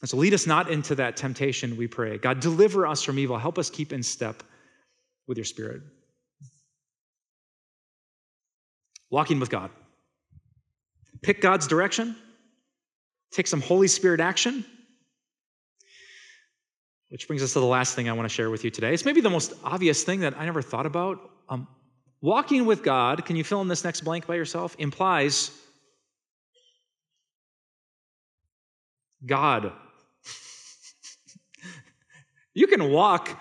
And 0.00 0.08
so 0.08 0.16
lead 0.16 0.32
us 0.32 0.46
not 0.46 0.70
into 0.70 0.94
that 0.94 1.16
temptation, 1.16 1.76
we 1.76 1.88
pray. 1.88 2.18
God, 2.18 2.38
deliver 2.38 2.86
us 2.86 3.02
from 3.02 3.18
evil. 3.18 3.36
Help 3.36 3.58
us 3.58 3.68
keep 3.68 3.92
in 3.92 4.02
step 4.02 4.44
with 5.26 5.38
your 5.38 5.44
spirit. 5.44 5.82
Walking 9.10 9.40
with 9.40 9.50
God. 9.50 9.70
Pick 11.22 11.40
God's 11.40 11.66
direction. 11.66 12.14
Take 13.32 13.48
some 13.48 13.60
Holy 13.60 13.88
Spirit 13.88 14.20
action 14.20 14.64
which 17.08 17.26
brings 17.26 17.42
us 17.42 17.52
to 17.52 17.60
the 17.60 17.66
last 17.66 17.94
thing 17.94 18.08
I 18.08 18.12
want 18.12 18.28
to 18.28 18.34
share 18.34 18.50
with 18.50 18.64
you 18.64 18.70
today. 18.70 18.92
It's 18.92 19.04
maybe 19.04 19.20
the 19.20 19.30
most 19.30 19.52
obvious 19.62 20.02
thing 20.02 20.20
that 20.20 20.36
I 20.36 20.44
never 20.44 20.62
thought 20.62 20.86
about. 20.86 21.18
Um, 21.48 21.68
walking 22.20 22.66
with 22.66 22.82
God, 22.82 23.24
can 23.24 23.36
you 23.36 23.44
fill 23.44 23.60
in 23.60 23.68
this 23.68 23.84
next 23.84 24.00
blank 24.00 24.26
by 24.26 24.34
yourself? 24.34 24.74
Implies 24.78 25.50
God. 29.24 29.72
you 32.54 32.66
can 32.66 32.90
walk 32.90 33.40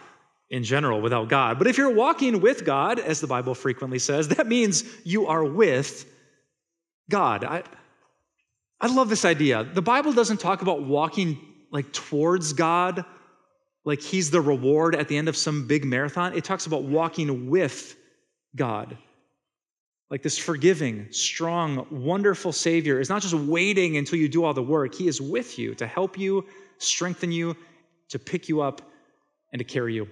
in 0.52 0.64
general 0.64 1.02
without 1.02 1.28
God, 1.28 1.58
but 1.58 1.66
if 1.66 1.78
you're 1.78 1.94
walking 1.94 2.42
with 2.42 2.66
God, 2.66 3.00
as 3.00 3.20
the 3.20 3.28
Bible 3.28 3.56
frequently 3.56 3.98
says, 3.98 4.28
that 4.30 4.46
means 4.46 4.84
you 5.04 5.26
are 5.26 5.44
with 5.44 6.06
God. 7.10 7.44
I, 7.44 7.64
I 8.80 8.88
love 8.88 9.10
this 9.10 9.26
idea. 9.26 9.64
The 9.64 9.82
Bible 9.82 10.14
doesn't 10.14 10.38
talk 10.38 10.62
about 10.62 10.84
walking 10.84 11.40
like 11.72 11.92
towards 11.92 12.54
God 12.54 13.04
like 13.86 14.02
he's 14.02 14.32
the 14.32 14.42
reward 14.42 14.96
at 14.96 15.08
the 15.08 15.16
end 15.16 15.30
of 15.30 15.38
some 15.38 15.68
big 15.68 15.86
marathon. 15.86 16.34
It 16.34 16.44
talks 16.44 16.66
about 16.66 16.84
walking 16.84 17.50
with 17.50 17.96
God. 18.56 18.98
Like 20.10 20.22
this 20.24 20.38
forgiving, 20.38 21.08
strong, 21.12 21.88
wonderful 21.90 22.52
Savior 22.52 23.00
is 23.00 23.10
not 23.10 23.22
just 23.22 23.34
waiting 23.34 23.98
until 23.98 24.20
you 24.20 24.28
do 24.28 24.44
all 24.44 24.54
the 24.54 24.64
work, 24.64 24.94
He 24.94 25.08
is 25.08 25.22
with 25.22 25.58
you 25.58 25.74
to 25.76 25.88
help 25.88 26.18
you, 26.18 26.46
strengthen 26.78 27.32
you, 27.32 27.56
to 28.10 28.20
pick 28.20 28.50
you 28.50 28.62
up, 28.62 28.82
and 29.52 29.60
to 29.60 29.64
carry 29.64 29.94
you. 29.94 30.08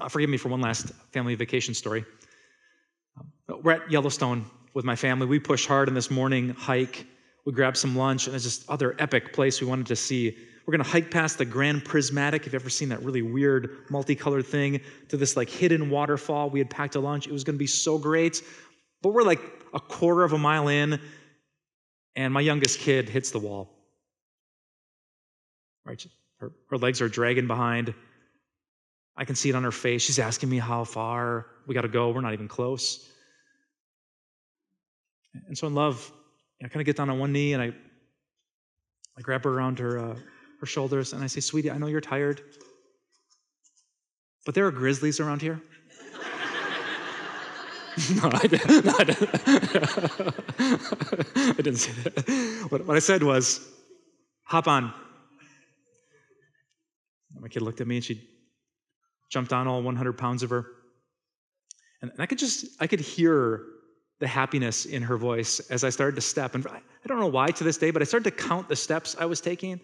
Uh, 0.00 0.08
forgive 0.08 0.30
me 0.30 0.36
for 0.36 0.48
one 0.48 0.60
last 0.60 0.90
family 1.12 1.34
vacation 1.34 1.74
story. 1.74 2.04
We're 3.48 3.72
at 3.72 3.90
Yellowstone 3.90 4.46
with 4.74 4.84
my 4.84 4.94
family. 4.94 5.26
We 5.26 5.38
pushed 5.38 5.66
hard 5.66 5.88
on 5.88 5.94
this 5.94 6.10
morning 6.10 6.50
hike. 6.50 7.06
We 7.44 7.52
grabbed 7.52 7.76
some 7.76 7.96
lunch, 7.96 8.26
and 8.26 8.34
it's 8.34 8.44
just 8.44 8.68
other 8.68 8.94
epic 8.98 9.32
place 9.32 9.60
we 9.60 9.66
wanted 9.66 9.86
to 9.86 9.96
see. 9.96 10.36
We're 10.68 10.72
going 10.72 10.84
to 10.84 10.90
hike 10.90 11.10
past 11.10 11.38
the 11.38 11.46
Grand 11.46 11.82
Prismatic. 11.82 12.42
If 12.42 12.52
you've 12.52 12.60
ever 12.60 12.68
seen 12.68 12.90
that 12.90 13.02
really 13.02 13.22
weird 13.22 13.86
multicolored 13.88 14.44
thing, 14.44 14.82
to 15.08 15.16
this 15.16 15.34
like 15.34 15.48
hidden 15.48 15.88
waterfall. 15.88 16.50
We 16.50 16.58
had 16.58 16.68
packed 16.68 16.94
a 16.94 17.00
lunch. 17.00 17.26
It 17.26 17.32
was 17.32 17.42
going 17.42 17.54
to 17.54 17.58
be 17.58 17.66
so 17.66 17.96
great. 17.96 18.42
But 19.00 19.14
we're 19.14 19.22
like 19.22 19.40
a 19.72 19.80
quarter 19.80 20.24
of 20.24 20.34
a 20.34 20.38
mile 20.38 20.68
in, 20.68 21.00
and 22.16 22.34
my 22.34 22.42
youngest 22.42 22.80
kid 22.80 23.08
hits 23.08 23.30
the 23.30 23.38
wall. 23.38 23.70
Right? 25.86 26.06
Her, 26.38 26.52
her 26.68 26.76
legs 26.76 27.00
are 27.00 27.08
dragging 27.08 27.46
behind. 27.46 27.94
I 29.16 29.24
can 29.24 29.36
see 29.36 29.48
it 29.48 29.54
on 29.54 29.64
her 29.64 29.72
face. 29.72 30.02
She's 30.02 30.18
asking 30.18 30.50
me 30.50 30.58
how 30.58 30.84
far 30.84 31.46
we 31.66 31.74
got 31.74 31.80
to 31.80 31.88
go. 31.88 32.10
We're 32.10 32.20
not 32.20 32.34
even 32.34 32.46
close. 32.46 33.08
And 35.32 35.56
so 35.56 35.66
in 35.66 35.74
love, 35.74 36.12
I 36.62 36.68
kind 36.68 36.82
of 36.82 36.84
get 36.84 36.96
down 36.96 37.08
on 37.08 37.18
one 37.18 37.32
knee 37.32 37.54
and 37.54 37.62
I, 37.62 37.72
I 39.16 39.22
grab 39.22 39.44
her 39.44 39.50
around 39.50 39.78
her, 39.78 39.98
uh, 39.98 40.16
her 40.60 40.66
shoulders 40.66 41.12
and 41.12 41.22
I 41.22 41.26
say, 41.26 41.40
Sweetie, 41.40 41.70
I 41.70 41.78
know 41.78 41.86
you're 41.86 42.00
tired, 42.00 42.40
but 44.44 44.54
there 44.54 44.66
are 44.66 44.70
grizzlies 44.70 45.20
around 45.20 45.42
here. 45.42 45.60
no, 48.22 48.30
I 48.32 48.46
didn't, 48.46 48.84
no, 48.84 48.94
I 51.36 51.52
didn't. 51.56 51.76
Say 51.76 51.92
that. 52.02 52.66
What, 52.70 52.86
what 52.86 52.96
I 52.96 53.00
said 53.00 53.22
was, 53.22 53.66
hop 54.44 54.68
on. 54.68 54.92
My 57.38 57.48
kid 57.48 57.62
looked 57.62 57.80
at 57.80 57.86
me 57.86 57.96
and 57.96 58.04
she 58.04 58.28
jumped 59.30 59.52
on 59.52 59.68
all 59.68 59.82
100 59.82 60.12
pounds 60.14 60.42
of 60.42 60.50
her. 60.50 60.66
And 62.02 62.12
I 62.18 62.26
could 62.26 62.38
just, 62.38 62.66
I 62.80 62.86
could 62.86 63.00
hear 63.00 63.64
the 64.20 64.26
happiness 64.26 64.86
in 64.86 65.02
her 65.02 65.16
voice 65.16 65.60
as 65.70 65.84
I 65.84 65.90
started 65.90 66.14
to 66.16 66.20
step. 66.20 66.54
And 66.54 66.66
I 66.66 66.80
don't 67.06 67.20
know 67.20 67.28
why 67.28 67.48
to 67.48 67.64
this 67.64 67.78
day, 67.78 67.90
but 67.90 68.02
I 68.02 68.04
started 68.04 68.24
to 68.24 68.36
count 68.36 68.68
the 68.68 68.76
steps 68.76 69.16
I 69.18 69.26
was 69.26 69.40
taking. 69.40 69.80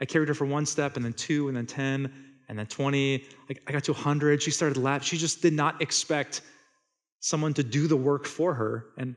I 0.00 0.04
carried 0.06 0.28
her 0.28 0.34
for 0.34 0.46
one 0.46 0.66
step, 0.66 0.96
and 0.96 1.04
then 1.04 1.12
two, 1.12 1.48
and 1.48 1.56
then 1.56 1.66
10, 1.66 2.12
and 2.48 2.58
then 2.58 2.66
20. 2.66 3.24
I 3.48 3.72
got 3.72 3.84
to 3.84 3.92
100. 3.92 4.42
She 4.42 4.50
started 4.50 4.76
laughing. 4.76 5.04
She 5.04 5.18
just 5.18 5.42
did 5.42 5.52
not 5.52 5.80
expect 5.82 6.42
someone 7.20 7.54
to 7.54 7.62
do 7.62 7.86
the 7.86 7.96
work 7.96 8.26
for 8.26 8.54
her. 8.54 8.86
And 8.96 9.14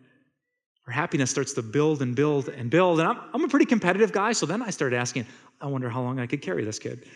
her 0.85 0.91
happiness 0.91 1.31
starts 1.31 1.53
to 1.53 1.61
build 1.61 2.01
and 2.01 2.15
build 2.15 2.49
and 2.49 2.69
build. 2.69 2.99
And 2.99 3.07
I'm, 3.07 3.19
I'm 3.33 3.43
a 3.43 3.47
pretty 3.47 3.65
competitive 3.65 4.11
guy, 4.11 4.33
so 4.33 4.45
then 4.45 4.61
I 4.61 4.69
started 4.69 4.97
asking, 4.97 5.25
I 5.61 5.67
wonder 5.67 5.89
how 5.89 6.01
long 6.01 6.19
I 6.19 6.27
could 6.27 6.41
carry 6.41 6.65
this 6.65 6.79
kid. 6.79 7.07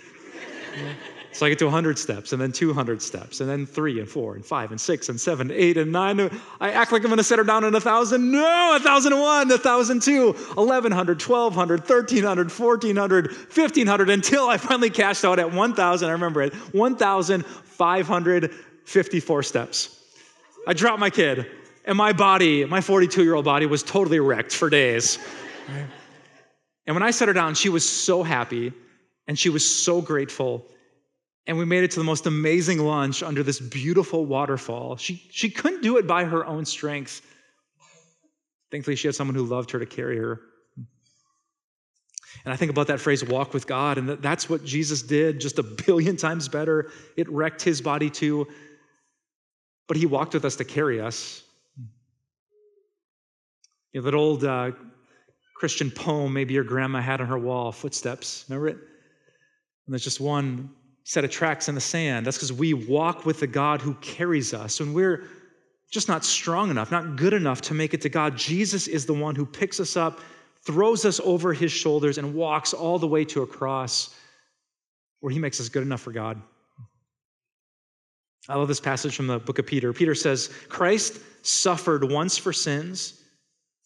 So 1.33 1.45
I 1.45 1.49
get 1.49 1.59
to 1.59 1.65
100 1.65 1.99
steps, 1.99 2.33
and 2.33 2.41
then 2.41 2.51
200 2.51 2.99
steps, 3.01 3.39
and 3.41 3.49
then 3.49 3.65
three, 3.65 3.99
and 3.99 4.09
four, 4.09 4.35
and 4.35 4.45
five, 4.45 4.71
and 4.71 4.81
six, 4.81 5.09
and 5.09 5.19
seven, 5.19 5.51
eight, 5.51 5.77
and 5.77 5.91
nine. 5.91 6.19
I 6.59 6.71
act 6.71 6.91
like 6.91 7.03
I'm 7.03 7.09
going 7.09 7.17
to 7.17 7.23
set 7.23 7.37
her 7.37 7.43
down 7.43 7.63
in 7.63 7.73
a 7.73 7.73
1,000. 7.73 8.31
No, 8.31 8.39
a 8.39 8.79
1,001, 8.79 9.51
a 9.51 9.53
1,002, 9.53 10.31
1,100, 10.31 11.21
1,200, 11.21 11.79
1,300, 11.79 12.51
1,400, 12.51 13.27
1,500, 13.27 14.09
until 14.09 14.49
I 14.49 14.57
finally 14.57 14.89
cashed 14.89 15.23
out 15.25 15.37
at 15.39 15.53
1,000. 15.53 16.09
I 16.09 16.11
remember 16.11 16.41
it 16.41 16.53
1,554 16.53 19.43
steps. 19.43 20.03
I 20.65 20.73
dropped 20.73 20.99
my 20.99 21.09
kid, 21.09 21.45
and 21.85 21.97
my 21.97 22.13
body, 22.13 22.65
my 22.65 22.81
42 22.81 23.23
year 23.23 23.35
old 23.35 23.45
body, 23.45 23.65
was 23.65 23.83
totally 23.83 24.19
wrecked 24.19 24.53
for 24.53 24.69
days. 24.69 25.17
And 26.87 26.95
when 26.95 27.03
I 27.03 27.11
set 27.11 27.27
her 27.27 27.33
down, 27.33 27.53
she 27.53 27.69
was 27.69 27.87
so 27.87 28.23
happy 28.23 28.73
and 29.27 29.37
she 29.37 29.49
was 29.49 29.69
so 29.69 30.01
grateful 30.01 30.65
and 31.47 31.57
we 31.57 31.63
made 31.63 31.85
it 31.85 31.91
to 31.91 31.99
the 31.99 32.05
most 32.05 32.27
amazing 32.27 32.79
lunch 32.79 33.23
under 33.23 33.41
this 33.41 33.59
beautiful 33.59 34.25
waterfall. 34.25 34.97
She, 34.97 35.23
she 35.31 35.49
couldn't 35.49 35.81
do 35.81 35.97
it 35.97 36.05
by 36.05 36.25
her 36.25 36.45
own 36.45 36.65
strength. 36.65 37.21
Thankfully, 38.69 38.97
she 38.97 39.07
had 39.07 39.15
someone 39.15 39.35
who 39.35 39.45
loved 39.45 39.71
her 39.71 39.79
to 39.79 39.85
carry 39.85 40.17
her. 40.17 40.41
And 42.43 42.53
I 42.53 42.57
think 42.57 42.69
about 42.69 42.87
that 42.87 42.99
phrase, 42.99 43.23
walk 43.23 43.53
with 43.53 43.65
God, 43.65 43.97
and 43.97 44.09
that's 44.09 44.49
what 44.49 44.63
Jesus 44.65 45.01
did 45.01 45.39
just 45.39 45.57
a 45.57 45.63
billion 45.63 46.17
times 46.27 46.49
better. 46.49 46.91
It 47.15 47.29
wrecked 47.29 47.61
his 47.61 47.81
body 47.81 48.09
too, 48.09 48.45
but 49.87 49.95
he 49.95 50.05
walked 50.05 50.33
with 50.33 50.43
us 50.43 50.57
to 50.57 50.65
carry 50.65 50.99
us. 50.99 51.43
You 53.93 54.01
know, 54.01 54.05
that 54.05 54.13
old 54.13 54.43
uh, 54.43 54.71
Christian 55.55 55.91
poem 55.91 56.33
maybe 56.33 56.53
your 56.53 56.65
grandma 56.65 56.99
had 56.99 57.21
on 57.21 57.27
her 57.27 57.39
wall, 57.39 57.71
Footsteps, 57.71 58.45
remember 58.49 58.67
it? 58.67 58.75
And 58.75 59.93
there's 59.93 60.03
just 60.03 60.19
one 60.19 60.69
set 61.07 61.23
of 61.23 61.31
tracks 61.31 61.69
in 61.69 61.75
the 61.75 61.79
sand. 61.79 62.25
That's 62.25 62.35
because 62.35 62.51
we 62.51 62.73
walk 62.73 63.25
with 63.25 63.39
the 63.39 63.47
God 63.47 63.81
who 63.81 63.93
carries 63.95 64.53
us. 64.53 64.81
And 64.81 64.93
we're 64.93 65.23
just 65.89 66.09
not 66.09 66.25
strong 66.25 66.69
enough, 66.69 66.91
not 66.91 67.15
good 67.15 67.31
enough 67.31 67.61
to 67.61 67.73
make 67.73 67.93
it 67.93 68.01
to 68.01 68.09
God. 68.09 68.35
Jesus 68.35 68.87
is 68.89 69.05
the 69.05 69.13
one 69.13 69.33
who 69.33 69.45
picks 69.45 69.79
us 69.79 69.95
up, 69.95 70.19
throws 70.63 71.05
us 71.05 71.21
over 71.23 71.53
his 71.53 71.71
shoulders, 71.71 72.17
and 72.17 72.33
walks 72.33 72.73
all 72.73 72.99
the 72.99 73.07
way 73.07 73.23
to 73.23 73.41
a 73.41 73.47
cross 73.47 74.13
where 75.21 75.31
he 75.31 75.39
makes 75.39 75.61
us 75.61 75.69
good 75.69 75.81
enough 75.81 76.01
for 76.01 76.11
God. 76.11 76.41
I 78.49 78.55
love 78.55 78.67
this 78.67 78.81
passage 78.81 79.15
from 79.15 79.27
the 79.27 79.39
book 79.39 79.59
of 79.59 79.65
Peter. 79.65 79.93
Peter 79.93 80.13
says, 80.13 80.49
Christ 80.67 81.21
suffered 81.41 82.03
once 82.11 82.37
for 82.37 82.51
sins, 82.51 83.23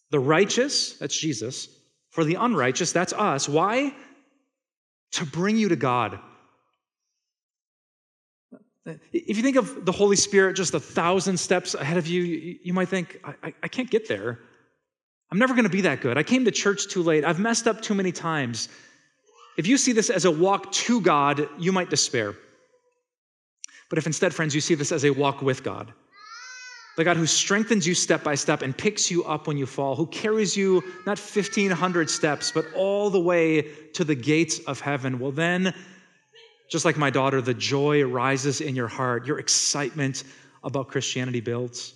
the 0.10 0.20
righteous, 0.20 0.94
that's 0.94 1.16
Jesus, 1.16 1.70
for 2.10 2.24
the 2.24 2.34
unrighteous, 2.34 2.92
that's 2.92 3.14
us. 3.14 3.48
Why? 3.48 3.94
To 5.12 5.26
bring 5.28 5.56
you 5.56 5.70
to 5.70 5.76
God. 5.76 6.20
If 8.86 9.38
you 9.38 9.44
think 9.44 9.58
of 9.58 9.86
the 9.86 9.92
Holy 9.92 10.16
Spirit 10.16 10.56
just 10.56 10.74
a 10.74 10.80
thousand 10.80 11.38
steps 11.38 11.76
ahead 11.76 11.98
of 11.98 12.08
you, 12.08 12.58
you 12.64 12.74
might 12.74 12.90
think, 12.90 13.20
I, 13.44 13.54
I 13.62 13.68
can't 13.68 13.90
get 13.90 14.08
there. 14.08 14.40
I'm 15.32 15.38
never 15.38 15.54
going 15.54 15.66
to 15.66 15.70
be 15.70 15.82
that 15.82 16.02
good. 16.02 16.18
I 16.18 16.24
came 16.24 16.46
to 16.46 16.52
church 16.52 16.88
too 16.88 17.04
late. 17.04 17.24
I've 17.24 17.40
messed 17.40 17.68
up 17.68 17.82
too 17.82 17.94
many 17.94 18.12
times. 18.12 18.70
If 19.58 19.68
you 19.68 19.78
see 19.78 19.92
this 19.92 20.10
as 20.10 20.26
a 20.26 20.32
walk 20.32 20.72
to 20.72 21.00
God, 21.00 21.48
you 21.60 21.72
might 21.72 21.90
despair. 21.90 22.36
But 23.90 23.98
if 23.98 24.08
instead, 24.08 24.34
friends, 24.34 24.56
you 24.56 24.62
see 24.62 24.76
this 24.76 24.92
as 24.92 25.04
a 25.04 25.12
walk 25.12 25.42
with 25.42 25.64
God, 25.64 25.94
the 26.98 27.04
God 27.04 27.18
who 27.18 27.26
strengthens 27.26 27.86
you 27.86 27.94
step 27.94 28.24
by 28.24 28.36
step 28.36 28.62
and 28.62 28.78
picks 28.78 29.12
you 29.12 29.24
up 29.26 29.48
when 29.48 29.58
you 29.58 29.66
fall, 29.66 29.96
who 29.96 30.08
carries 30.08 30.58
you 30.58 30.82
not 31.06 31.20
1,500 31.20 32.10
steps, 32.10 32.52
but 32.52 32.66
all 32.74 33.10
the 33.10 33.20
way 33.20 33.62
to 33.94 34.04
the 34.04 34.16
gates 34.16 34.60
of 34.60 34.80
heaven, 34.80 35.20
well, 35.20 35.32
then 35.32 35.74
just 36.72 36.86
like 36.86 36.98
my 36.98 37.10
daughter, 37.10 37.42
the 37.42 37.54
joy 37.54 38.02
rises 38.04 38.62
in 38.62 38.76
your 38.76 38.88
heart, 38.88 39.28
your 39.28 39.40
excitement 39.40 40.24
about 40.64 40.88
Christianity 40.88 41.42
builds. 41.42 41.94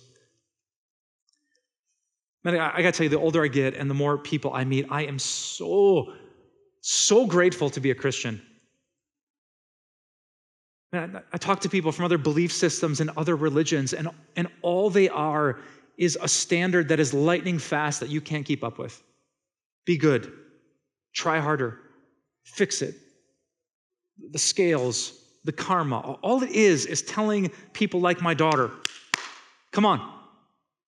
Man, 2.44 2.58
I, 2.58 2.76
I 2.76 2.82
got 2.82 2.92
to 2.92 2.98
tell 2.98 3.04
you, 3.04 3.08
the 3.08 3.18
older 3.18 3.42
I 3.42 3.48
get 3.48 3.74
and 3.74 3.88
the 3.88 3.94
more 3.94 4.18
people 4.18 4.52
I 4.52 4.64
meet, 4.64 4.86
I 4.90 5.06
am 5.06 5.18
so, 5.18 6.12
so 6.82 7.26
grateful 7.26 7.70
to 7.70 7.80
be 7.80 7.90
a 7.90 7.94
Christian. 7.94 8.42
Man, 10.92 11.16
I, 11.16 11.22
I 11.32 11.38
talk 11.38 11.60
to 11.60 11.70
people 11.70 11.90
from 11.90 12.04
other 12.04 12.18
belief 12.18 12.52
systems 12.52 13.00
and 13.00 13.10
other 13.16 13.34
religions, 13.34 13.94
and, 13.94 14.08
and 14.36 14.46
all 14.60 14.90
they 14.90 15.08
are 15.08 15.58
is 15.96 16.18
a 16.20 16.28
standard 16.28 16.88
that 16.88 17.00
is 17.00 17.14
lightning 17.14 17.58
fast 17.58 18.00
that 18.00 18.10
you 18.10 18.20
can't 18.20 18.44
keep 18.44 18.62
up 18.62 18.78
with. 18.78 19.02
Be 19.86 19.96
good, 19.96 20.30
try 21.14 21.40
harder, 21.40 21.80
fix 22.44 22.82
it, 22.82 22.94
the 24.30 24.38
scales, 24.38 25.12
the 25.44 25.52
karma. 25.52 26.18
All 26.22 26.42
it 26.42 26.50
is 26.50 26.86
is 26.86 27.02
telling 27.02 27.50
people 27.72 28.00
like 28.00 28.20
my 28.20 28.34
daughter, 28.34 28.70
come 29.72 29.86
on, 29.86 30.12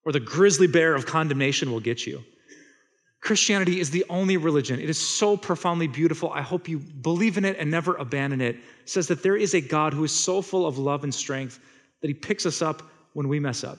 or 0.05 0.12
the 0.12 0.21
grizzly 0.21 0.67
bear 0.67 0.95
of 0.95 1.07
condemnation 1.07 1.71
will 1.71 1.81
get 1.81 2.07
you. 2.07 2.23
Christianity 3.21 3.81
is 3.81 3.91
the 3.91 4.05
only 4.09 4.37
religion. 4.37 4.81
It 4.81 4.88
is 4.88 4.99
so 4.99 5.37
profoundly 5.37 5.88
beautiful. 5.88 6.31
I 6.33 6.41
hope 6.41 6.69
you 6.69 6.79
believe 6.79 7.37
in 7.37 7.45
it 7.45 7.57
and 7.59 7.71
never 7.71 7.95
abandon 7.97 8.41
it. 8.41 8.57
it. 8.57 8.62
says 8.85 9.09
that 9.09 9.23
there 9.23 9.37
is 9.37 9.55
a 9.55 9.61
God 9.61 9.93
who 9.93 10.05
is 10.05 10.12
so 10.12 10.41
full 10.41 10.67
of 10.67 10.79
love 10.79 11.05
and 11.05 11.14
strength 11.14 11.59
that 12.01 12.09
he 12.09 12.14
picks 12.14 12.47
us 12.47 12.62
up 12.62 12.83
when 13.14 13.29
we 13.29 13.41
mess 13.41 13.64
up. 13.64 13.79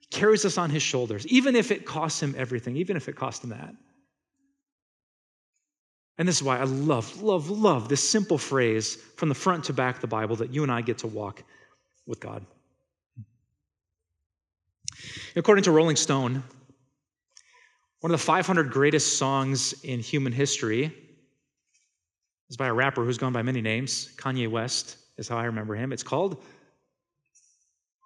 He 0.00 0.06
carries 0.08 0.44
us 0.44 0.58
on 0.58 0.68
his 0.68 0.82
shoulders, 0.82 1.26
even 1.28 1.54
if 1.54 1.70
it 1.70 1.86
costs 1.86 2.20
him 2.20 2.34
everything, 2.36 2.76
even 2.76 2.96
if 2.96 3.08
it 3.08 3.14
costs 3.14 3.44
him 3.44 3.50
that. 3.50 3.74
And 6.20 6.28
this 6.28 6.36
is 6.36 6.42
why 6.42 6.58
I 6.58 6.64
love, 6.64 7.22
love, 7.22 7.48
love 7.48 7.88
this 7.88 8.06
simple 8.06 8.36
phrase 8.36 8.96
from 9.16 9.30
the 9.30 9.34
front 9.34 9.64
to 9.64 9.72
back 9.72 9.94
of 9.94 10.00
the 10.02 10.06
Bible 10.06 10.36
that 10.36 10.52
you 10.52 10.62
and 10.62 10.70
I 10.70 10.82
get 10.82 10.98
to 10.98 11.06
walk 11.06 11.42
with 12.06 12.20
God. 12.20 12.44
According 15.34 15.64
to 15.64 15.70
Rolling 15.70 15.96
Stone, 15.96 16.42
one 18.00 18.12
of 18.12 18.20
the 18.20 18.22
500 18.22 18.70
greatest 18.70 19.16
songs 19.16 19.72
in 19.82 19.98
human 20.00 20.30
history 20.30 20.92
is 22.50 22.56
by 22.58 22.66
a 22.66 22.74
rapper 22.74 23.02
who's 23.02 23.16
gone 23.16 23.32
by 23.32 23.40
many 23.40 23.62
names. 23.62 24.10
Kanye 24.16 24.46
West 24.46 24.98
is 25.16 25.26
how 25.26 25.38
I 25.38 25.44
remember 25.44 25.74
him. 25.74 25.90
It's 25.90 26.02
called 26.02 26.44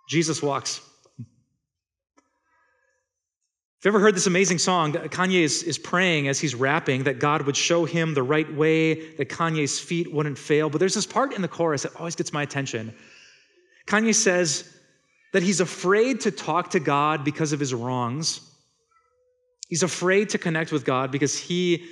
Jesus 0.09 0.41
Walks. 0.41 0.81
You 3.85 3.91
ever 3.91 4.01
heard 4.01 4.17
this 4.17 4.27
amazing 4.27 4.57
song, 4.57 4.95
Kanye 4.95 5.43
is, 5.43 5.63
is 5.63 5.77
praying 5.77 6.29
as 6.29 6.41
he's 6.41 6.55
rapping 6.55 7.05
that 7.05 7.19
God 7.19 7.43
would 7.43 7.55
show 7.55 7.85
him 7.85 8.15
the 8.15 8.23
right 8.23 8.51
way, 8.55 9.15
that 9.17 9.29
Kanye's 9.29 9.79
feet 9.79 10.11
wouldn't 10.11 10.39
fail. 10.39 10.71
But 10.71 10.79
there's 10.79 10.95
this 10.95 11.05
part 11.05 11.35
in 11.35 11.43
the 11.43 11.49
chorus 11.49 11.83
that 11.83 11.95
always 11.97 12.17
gets 12.17 12.33
my 12.33 12.43
attention. 12.43 12.95
Kanye 13.87 14.15
says 14.15 14.75
that 15.35 15.43
he's 15.43 15.61
afraid 15.61 16.23
to 16.23 16.31
talk 16.31 16.71
to 16.71 16.81
God 16.81 17.25
because 17.25 17.53
of 17.53 17.61
his 17.61 17.75
wrongs. 17.75 18.41
He's 19.69 19.83
afraid 19.83 20.31
to 20.31 20.39
connect 20.39 20.73
with 20.73 20.87
God 20.87 21.11
because 21.11 21.39
he 21.39 21.85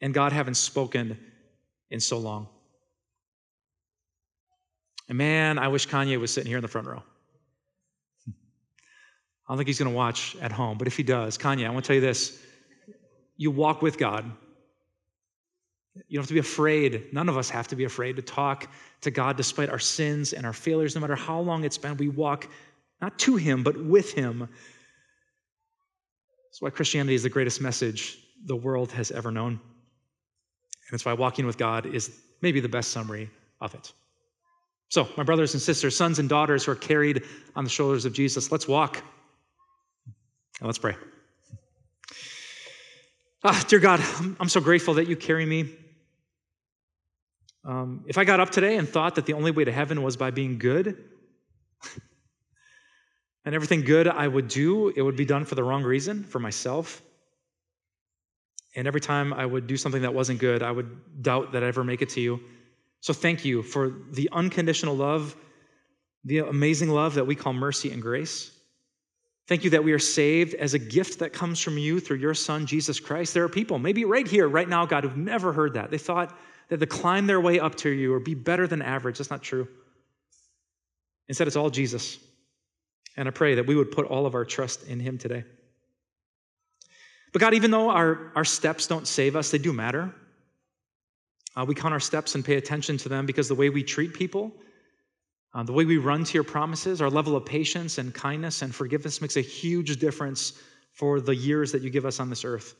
and 0.00 0.14
God 0.14 0.30
haven't 0.30 0.54
spoken 0.54 1.18
in 1.90 1.98
so 1.98 2.18
long. 2.18 2.46
And 5.08 5.18
man, 5.18 5.58
I 5.58 5.66
wish 5.66 5.88
Kanye 5.88 6.20
was 6.20 6.32
sitting 6.32 6.48
here 6.48 6.58
in 6.58 6.62
the 6.62 6.68
front 6.68 6.86
row. 6.86 7.02
I 9.50 9.52
don't 9.52 9.58
think 9.58 9.66
he's 9.66 9.80
going 9.80 9.90
to 9.90 9.96
watch 9.96 10.36
at 10.40 10.52
home, 10.52 10.78
but 10.78 10.86
if 10.86 10.96
he 10.96 11.02
does, 11.02 11.36
Kanye, 11.36 11.66
I 11.66 11.70
want 11.70 11.84
to 11.84 11.88
tell 11.88 11.96
you 11.96 12.00
this. 12.00 12.40
You 13.36 13.50
walk 13.50 13.82
with 13.82 13.98
God. 13.98 14.30
You 16.06 16.18
don't 16.18 16.22
have 16.22 16.28
to 16.28 16.34
be 16.34 16.38
afraid. 16.38 17.12
None 17.12 17.28
of 17.28 17.36
us 17.36 17.50
have 17.50 17.66
to 17.66 17.74
be 17.74 17.82
afraid 17.82 18.14
to 18.14 18.22
talk 18.22 18.68
to 19.00 19.10
God 19.10 19.36
despite 19.36 19.68
our 19.68 19.80
sins 19.80 20.34
and 20.34 20.46
our 20.46 20.52
failures, 20.52 20.94
no 20.94 21.00
matter 21.00 21.16
how 21.16 21.40
long 21.40 21.64
it's 21.64 21.78
been. 21.78 21.96
We 21.96 22.06
walk 22.06 22.46
not 23.02 23.18
to 23.18 23.34
Him, 23.34 23.64
but 23.64 23.76
with 23.76 24.12
Him. 24.12 24.38
That's 24.38 26.62
why 26.62 26.70
Christianity 26.70 27.16
is 27.16 27.24
the 27.24 27.28
greatest 27.28 27.60
message 27.60 28.20
the 28.44 28.54
world 28.54 28.92
has 28.92 29.10
ever 29.10 29.32
known. 29.32 29.54
And 29.54 30.92
that's 30.92 31.04
why 31.04 31.14
walking 31.14 31.44
with 31.44 31.58
God 31.58 31.86
is 31.86 32.20
maybe 32.40 32.60
the 32.60 32.68
best 32.68 32.92
summary 32.92 33.28
of 33.60 33.74
it. 33.74 33.92
So, 34.90 35.08
my 35.16 35.24
brothers 35.24 35.54
and 35.54 35.60
sisters, 35.60 35.96
sons 35.96 36.20
and 36.20 36.28
daughters 36.28 36.66
who 36.66 36.70
are 36.70 36.76
carried 36.76 37.24
on 37.56 37.64
the 37.64 37.70
shoulders 37.70 38.04
of 38.04 38.12
Jesus, 38.12 38.52
let's 38.52 38.68
walk. 38.68 39.02
Now 40.60 40.66
let's 40.66 40.78
pray. 40.78 40.94
Ah, 43.42 43.64
dear 43.68 43.78
God, 43.78 44.00
I'm 44.38 44.50
so 44.50 44.60
grateful 44.60 44.94
that 44.94 45.08
you 45.08 45.16
carry 45.16 45.46
me. 45.46 45.70
Um, 47.64 48.04
if 48.06 48.18
I 48.18 48.24
got 48.24 48.40
up 48.40 48.50
today 48.50 48.76
and 48.76 48.86
thought 48.86 49.14
that 49.14 49.24
the 49.24 49.32
only 49.32 49.50
way 49.50 49.64
to 49.64 49.72
heaven 49.72 50.02
was 50.02 50.18
by 50.18 50.30
being 50.30 50.58
good, 50.58 51.02
and 53.46 53.54
everything 53.54 53.82
good 53.82 54.06
I 54.06 54.28
would 54.28 54.48
do, 54.48 54.88
it 54.88 55.00
would 55.00 55.16
be 55.16 55.24
done 55.24 55.46
for 55.46 55.54
the 55.54 55.64
wrong 55.64 55.82
reason, 55.82 56.24
for 56.24 56.38
myself. 56.38 57.00
And 58.76 58.86
every 58.86 59.00
time 59.00 59.32
I 59.32 59.46
would 59.46 59.66
do 59.66 59.78
something 59.78 60.02
that 60.02 60.12
wasn't 60.12 60.38
good, 60.38 60.62
I 60.62 60.70
would 60.70 61.22
doubt 61.22 61.52
that 61.52 61.62
I'd 61.62 61.68
ever 61.68 61.84
make 61.84 62.02
it 62.02 62.10
to 62.10 62.20
you. 62.20 62.40
So 63.00 63.14
thank 63.14 63.46
you 63.46 63.62
for 63.62 63.94
the 64.12 64.28
unconditional 64.32 64.94
love, 64.94 65.34
the 66.24 66.38
amazing 66.38 66.90
love 66.90 67.14
that 67.14 67.26
we 67.26 67.34
call 67.34 67.54
mercy 67.54 67.90
and 67.90 68.02
grace. 68.02 68.50
Thank 69.50 69.64
you 69.64 69.70
that 69.70 69.82
we 69.82 69.90
are 69.90 69.98
saved 69.98 70.54
as 70.54 70.74
a 70.74 70.78
gift 70.78 71.18
that 71.18 71.32
comes 71.32 71.58
from 71.58 71.76
you 71.76 71.98
through 71.98 72.18
your 72.18 72.34
Son, 72.34 72.66
Jesus 72.66 73.00
Christ. 73.00 73.34
There 73.34 73.42
are 73.42 73.48
people, 73.48 73.80
maybe 73.80 74.04
right 74.04 74.24
here, 74.24 74.46
right 74.46 74.68
now, 74.68 74.86
God, 74.86 75.02
who've 75.02 75.16
never 75.16 75.52
heard 75.52 75.74
that. 75.74 75.90
They 75.90 75.98
thought 75.98 76.38
that 76.68 76.78
to 76.78 76.86
climb 76.86 77.26
their 77.26 77.40
way 77.40 77.58
up 77.58 77.74
to 77.78 77.90
you 77.90 78.14
or 78.14 78.20
be 78.20 78.34
better 78.34 78.68
than 78.68 78.80
average. 78.80 79.18
That's 79.18 79.28
not 79.28 79.42
true. 79.42 79.66
Instead, 81.28 81.48
it's 81.48 81.56
all 81.56 81.68
Jesus. 81.68 82.20
And 83.16 83.26
I 83.26 83.32
pray 83.32 83.56
that 83.56 83.66
we 83.66 83.74
would 83.74 83.90
put 83.90 84.06
all 84.06 84.24
of 84.24 84.36
our 84.36 84.44
trust 84.44 84.84
in 84.86 85.00
Him 85.00 85.18
today. 85.18 85.42
But 87.32 87.40
God, 87.40 87.52
even 87.54 87.72
though 87.72 87.90
our, 87.90 88.30
our 88.36 88.44
steps 88.44 88.86
don't 88.86 89.08
save 89.08 89.34
us, 89.34 89.50
they 89.50 89.58
do 89.58 89.72
matter. 89.72 90.14
Uh, 91.56 91.64
we 91.64 91.74
count 91.74 91.92
our 91.92 91.98
steps 91.98 92.36
and 92.36 92.44
pay 92.44 92.54
attention 92.54 92.98
to 92.98 93.08
them 93.08 93.26
because 93.26 93.48
the 93.48 93.56
way 93.56 93.68
we 93.68 93.82
treat 93.82 94.14
people 94.14 94.52
uh, 95.52 95.62
the 95.64 95.72
way 95.72 95.84
we 95.84 95.96
run 95.96 96.24
to 96.24 96.34
your 96.34 96.44
promises, 96.44 97.00
our 97.00 97.10
level 97.10 97.36
of 97.36 97.44
patience 97.44 97.98
and 97.98 98.14
kindness 98.14 98.62
and 98.62 98.74
forgiveness 98.74 99.20
makes 99.20 99.36
a 99.36 99.40
huge 99.40 99.98
difference 99.98 100.52
for 100.92 101.20
the 101.20 101.34
years 101.34 101.72
that 101.72 101.82
you 101.82 101.90
give 101.90 102.06
us 102.06 102.20
on 102.20 102.30
this 102.30 102.44
earth. 102.44 102.74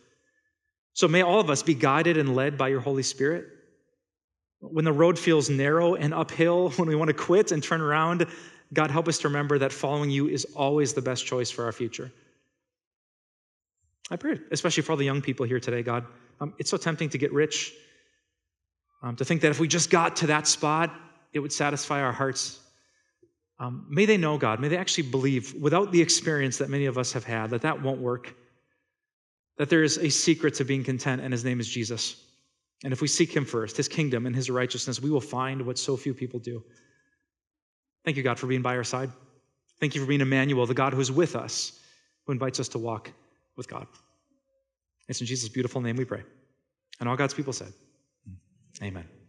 So 0.92 1.08
may 1.08 1.22
all 1.22 1.40
of 1.40 1.50
us 1.50 1.62
be 1.62 1.74
guided 1.74 2.16
and 2.16 2.34
led 2.34 2.56
by 2.56 2.68
your 2.68 2.80
Holy 2.80 3.02
Spirit. 3.02 3.46
When 4.60 4.84
the 4.84 4.92
road 4.92 5.18
feels 5.18 5.48
narrow 5.50 5.94
and 5.94 6.14
uphill, 6.14 6.70
when 6.76 6.88
we 6.88 6.94
want 6.94 7.08
to 7.08 7.14
quit 7.14 7.50
and 7.52 7.62
turn 7.62 7.80
around, 7.80 8.26
God, 8.72 8.90
help 8.90 9.08
us 9.08 9.18
to 9.18 9.28
remember 9.28 9.58
that 9.58 9.72
following 9.72 10.10
you 10.10 10.28
is 10.28 10.44
always 10.54 10.92
the 10.92 11.02
best 11.02 11.26
choice 11.26 11.50
for 11.50 11.64
our 11.64 11.72
future. 11.72 12.12
I 14.12 14.16
pray, 14.16 14.40
especially 14.50 14.82
for 14.82 14.92
all 14.92 14.98
the 14.98 15.04
young 15.04 15.22
people 15.22 15.46
here 15.46 15.60
today, 15.60 15.82
God. 15.82 16.04
Um, 16.40 16.54
it's 16.58 16.70
so 16.70 16.76
tempting 16.76 17.10
to 17.10 17.18
get 17.18 17.32
rich, 17.32 17.72
um, 19.02 19.16
to 19.16 19.24
think 19.24 19.40
that 19.42 19.50
if 19.50 19.60
we 19.60 19.68
just 19.68 19.90
got 19.90 20.16
to 20.16 20.28
that 20.28 20.46
spot, 20.46 20.94
it 21.32 21.38
would 21.38 21.52
satisfy 21.52 22.02
our 22.02 22.12
hearts. 22.12 22.58
Um, 23.58 23.86
may 23.90 24.06
they 24.06 24.16
know 24.16 24.38
God. 24.38 24.60
May 24.60 24.68
they 24.68 24.76
actually 24.76 25.10
believe, 25.10 25.54
without 25.60 25.92
the 25.92 26.00
experience 26.00 26.58
that 26.58 26.70
many 26.70 26.86
of 26.86 26.98
us 26.98 27.12
have 27.12 27.24
had, 27.24 27.50
that 27.50 27.62
that 27.62 27.82
won't 27.82 28.00
work. 28.00 28.34
That 29.58 29.68
there 29.68 29.82
is 29.82 29.98
a 29.98 30.08
secret 30.08 30.54
to 30.54 30.64
being 30.64 30.82
content, 30.82 31.20
and 31.20 31.32
his 31.32 31.44
name 31.44 31.60
is 31.60 31.68
Jesus. 31.68 32.24
And 32.82 32.92
if 32.92 33.02
we 33.02 33.08
seek 33.08 33.34
him 33.34 33.44
first, 33.44 33.76
his 33.76 33.88
kingdom 33.88 34.26
and 34.26 34.34
his 34.34 34.48
righteousness, 34.48 35.02
we 35.02 35.10
will 35.10 35.20
find 35.20 35.60
what 35.66 35.78
so 35.78 35.96
few 35.96 36.14
people 36.14 36.40
do. 36.40 36.64
Thank 38.04 38.16
you, 38.16 38.22
God, 38.22 38.38
for 38.38 38.46
being 38.46 38.62
by 38.62 38.76
our 38.76 38.84
side. 38.84 39.10
Thank 39.78 39.94
you 39.94 40.00
for 40.00 40.06
being 40.06 40.22
Emmanuel, 40.22 40.66
the 40.66 40.74
God 40.74 40.94
who 40.94 41.00
is 41.00 41.12
with 41.12 41.36
us, 41.36 41.78
who 42.24 42.32
invites 42.32 42.60
us 42.60 42.68
to 42.68 42.78
walk 42.78 43.12
with 43.56 43.68
God. 43.68 43.86
It's 45.08 45.20
in 45.20 45.26
Jesus' 45.26 45.48
beautiful 45.48 45.80
name 45.80 45.96
we 45.96 46.04
pray. 46.04 46.22
And 47.00 47.08
all 47.08 47.16
God's 47.16 47.34
people 47.34 47.52
said, 47.52 47.72
Amen. 48.82 49.19